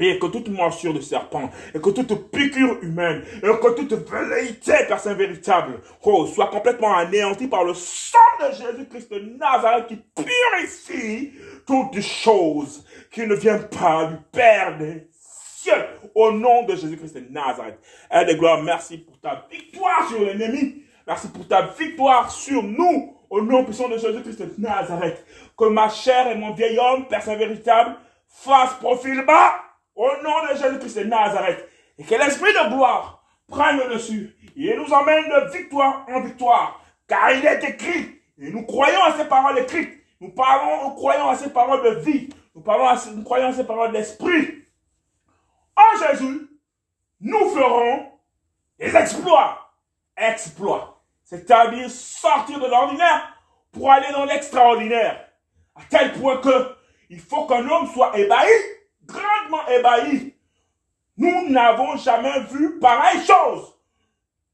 Et 0.00 0.18
que 0.18 0.26
toute 0.26 0.48
morsure 0.48 0.94
de 0.94 1.00
serpent, 1.00 1.50
et 1.74 1.78
que 1.78 1.90
toute 1.90 2.30
piqûre 2.30 2.78
humaine, 2.80 3.22
et 3.36 3.40
que 3.40 3.74
toute 3.74 3.92
velléité, 3.92 4.72
personne 4.88 5.18
véritable, 5.18 5.80
oh, 6.02 6.26
soit 6.26 6.46
complètement 6.46 6.96
anéantie 6.96 7.46
par 7.46 7.64
le 7.64 7.74
sang 7.74 8.18
de 8.40 8.54
Jésus-Christ 8.54 9.12
de 9.12 9.18
Nazareth 9.38 9.88
qui 9.88 9.96
purifie 9.96 11.32
toutes 11.66 12.00
choses 12.00 12.86
qui 13.10 13.26
ne 13.26 13.34
viennent 13.34 13.68
pas 13.68 14.06
du 14.06 14.16
Père 14.32 14.78
des 14.78 15.06
cieux, 15.62 15.84
au 16.14 16.32
nom 16.32 16.64
de 16.64 16.74
Jésus-Christ 16.74 17.14
de 17.14 17.26
Nazareth. 17.30 17.78
Et 18.10 18.24
de 18.24 18.32
gloire, 18.32 18.62
merci 18.62 18.96
pour 18.96 19.20
ta 19.20 19.46
victoire 19.50 20.08
sur 20.08 20.20
l'ennemi. 20.20 20.84
Merci 21.06 21.28
pour 21.28 21.46
ta 21.46 21.66
victoire 21.66 22.30
sur 22.30 22.62
nous, 22.62 23.16
au 23.28 23.42
nom 23.42 23.64
puissant 23.64 23.88
de 23.88 23.98
Jésus-Christ 23.98 24.40
de 24.40 24.54
Nazareth. 24.58 25.24
Que 25.56 25.64
ma 25.66 25.88
chair 25.88 26.28
et 26.28 26.34
mon 26.36 26.52
vieil 26.52 26.78
homme, 26.78 27.06
personne 27.08 27.38
véritable, 27.38 27.96
face 28.28 28.74
profil 28.74 29.24
bas, 29.26 29.54
au 29.94 30.08
nom 30.22 30.42
de 30.50 30.56
Jésus-Christ 30.56 30.98
de 30.98 31.04
Nazareth, 31.04 31.68
et 31.98 32.04
que 32.04 32.14
l'Esprit 32.14 32.52
de 32.52 32.74
gloire 32.74 33.22
prenne 33.48 33.78
le 33.78 33.94
dessus, 33.94 34.36
et 34.56 34.76
nous 34.76 34.92
emmène 34.92 35.28
de 35.28 35.52
victoire 35.52 36.06
en 36.08 36.20
victoire, 36.20 36.82
car 37.06 37.32
il 37.32 37.44
est 37.44 37.64
écrit, 37.64 38.20
et 38.38 38.50
nous 38.50 38.64
croyons 38.64 39.02
à 39.04 39.16
ces 39.16 39.26
paroles 39.26 39.58
écrites, 39.58 40.02
nous 40.20 40.30
parlons, 40.30 40.88
nous 40.88 40.94
croyons 40.94 41.28
à 41.28 41.36
ces 41.36 41.50
paroles 41.50 41.82
de 41.82 42.00
vie, 42.00 42.28
nous, 42.54 42.62
parlons 42.62 42.86
à, 42.86 42.96
nous 43.14 43.24
croyons 43.24 43.48
à 43.48 43.52
ces 43.52 43.64
paroles 43.64 43.92
d'esprit. 43.92 44.64
En 45.76 45.98
Jésus, 45.98 46.48
nous 47.20 47.50
ferons 47.50 48.12
des 48.78 48.94
exploits, 48.96 49.72
exploits, 50.16 51.02
c'est-à-dire 51.24 51.90
sortir 51.90 52.60
de 52.60 52.66
l'ordinaire 52.66 53.36
pour 53.72 53.90
aller 53.90 54.12
dans 54.12 54.24
l'extraordinaire, 54.24 55.28
à 55.74 55.80
tel 55.88 56.12
point 56.12 56.38
que 56.38 56.76
il 57.08 57.20
faut 57.20 57.46
qu'un 57.46 57.68
homme 57.68 57.86
soit 57.92 58.18
ébahi, 58.18 58.48
grandement 59.06 59.66
ébahi. 59.68 60.34
Nous 61.16 61.50
n'avons 61.50 61.96
jamais 61.96 62.40
vu 62.50 62.78
pareille 62.78 63.24
chose 63.24 63.74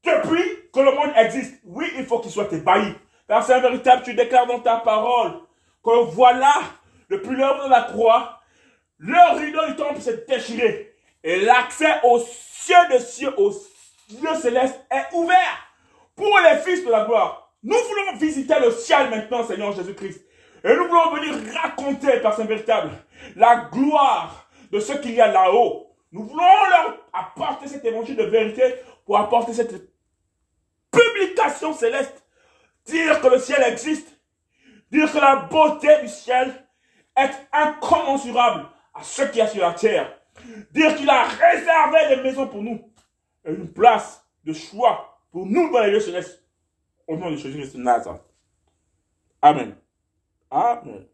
depuis 0.03 0.43
que 0.73 0.79
le 0.79 0.91
monde 0.91 1.11
existe. 1.15 1.61
Oui, 1.65 1.91
il 1.97 2.05
faut 2.05 2.19
qu'il 2.19 2.31
soit 2.31 2.51
ébahi. 2.51 2.93
Car 3.27 3.43
c'est 3.43 3.59
véritable, 3.59 4.03
tu 4.03 4.13
déclares 4.13 4.47
dans 4.47 4.59
ta 4.59 4.77
parole 4.77 5.33
que 5.83 6.03
voilà, 6.11 6.53
depuis 7.09 7.35
l'heure 7.35 7.63
de 7.63 7.69
la 7.69 7.83
croix, 7.83 8.39
le 8.97 9.37
rideau 9.39 9.65
du 9.67 9.75
temple 9.75 10.01
s'est 10.01 10.25
déchiré. 10.27 10.93
Et 11.23 11.41
l'accès 11.41 12.01
au 12.03 12.19
ciel 12.19 12.89
de 12.91 12.97
cieux, 12.97 13.33
au 13.37 13.51
ciel 13.51 14.35
céleste 14.35 14.79
est 14.91 15.15
ouvert 15.15 15.69
pour 16.15 16.37
les 16.43 16.57
fils 16.59 16.85
de 16.85 16.91
la 16.91 17.05
gloire. 17.05 17.51
Nous 17.63 17.75
voulons 17.75 18.17
visiter 18.17 18.55
le 18.59 18.71
ciel 18.71 19.09
maintenant, 19.09 19.43
Seigneur 19.43 19.73
Jésus-Christ. 19.73 20.21
Et 20.63 20.75
nous 20.75 20.87
voulons 20.87 21.11
venir 21.11 21.35
raconter, 21.61 22.19
par 22.19 22.35
Saint 22.35 22.45
véritable, 22.45 22.91
la 23.35 23.69
gloire 23.71 24.49
de 24.71 24.79
ce 24.79 24.93
qu'il 24.93 25.13
y 25.13 25.21
a 25.21 25.31
là-haut. 25.31 25.95
Nous 26.11 26.23
voulons 26.23 26.43
leur 26.69 26.97
apporter 27.13 27.67
cet 27.67 27.85
évangile 27.85 28.15
de 28.15 28.23
vérité 28.23 28.75
pour 29.05 29.17
apporter 29.17 29.53
cette 29.53 29.73
publication 30.91 31.73
céleste. 31.73 32.23
Dire 32.85 33.21
que 33.21 33.27
le 33.27 33.39
ciel 33.39 33.61
existe. 33.63 34.19
Dire 34.91 35.11
que 35.11 35.17
la 35.17 35.35
beauté 35.35 36.01
du 36.01 36.07
ciel 36.07 36.65
est 37.15 37.31
incommensurable 37.51 38.67
à 38.93 39.03
ce 39.03 39.23
qui 39.23 39.37
y 39.37 39.41
a 39.41 39.47
sur 39.47 39.61
la 39.61 39.73
terre. 39.73 40.19
Dire 40.71 40.95
qu'il 40.95 41.09
a 41.09 41.23
réservé 41.23 42.15
des 42.15 42.21
maisons 42.23 42.47
pour 42.47 42.61
nous. 42.61 42.81
Une 43.45 43.71
place 43.71 44.25
de 44.43 44.53
choix 44.53 45.19
pour 45.31 45.45
nous 45.45 45.71
dans 45.71 45.81
les 45.81 45.91
lieux 45.91 45.99
célestes. 45.99 46.43
Au 47.07 47.17
nom 47.17 47.31
de 47.31 47.35
Jésus-Christ 47.35 47.75
Nazareth. 47.75 48.21
Amen. 49.41 49.75
Amen. 50.51 51.05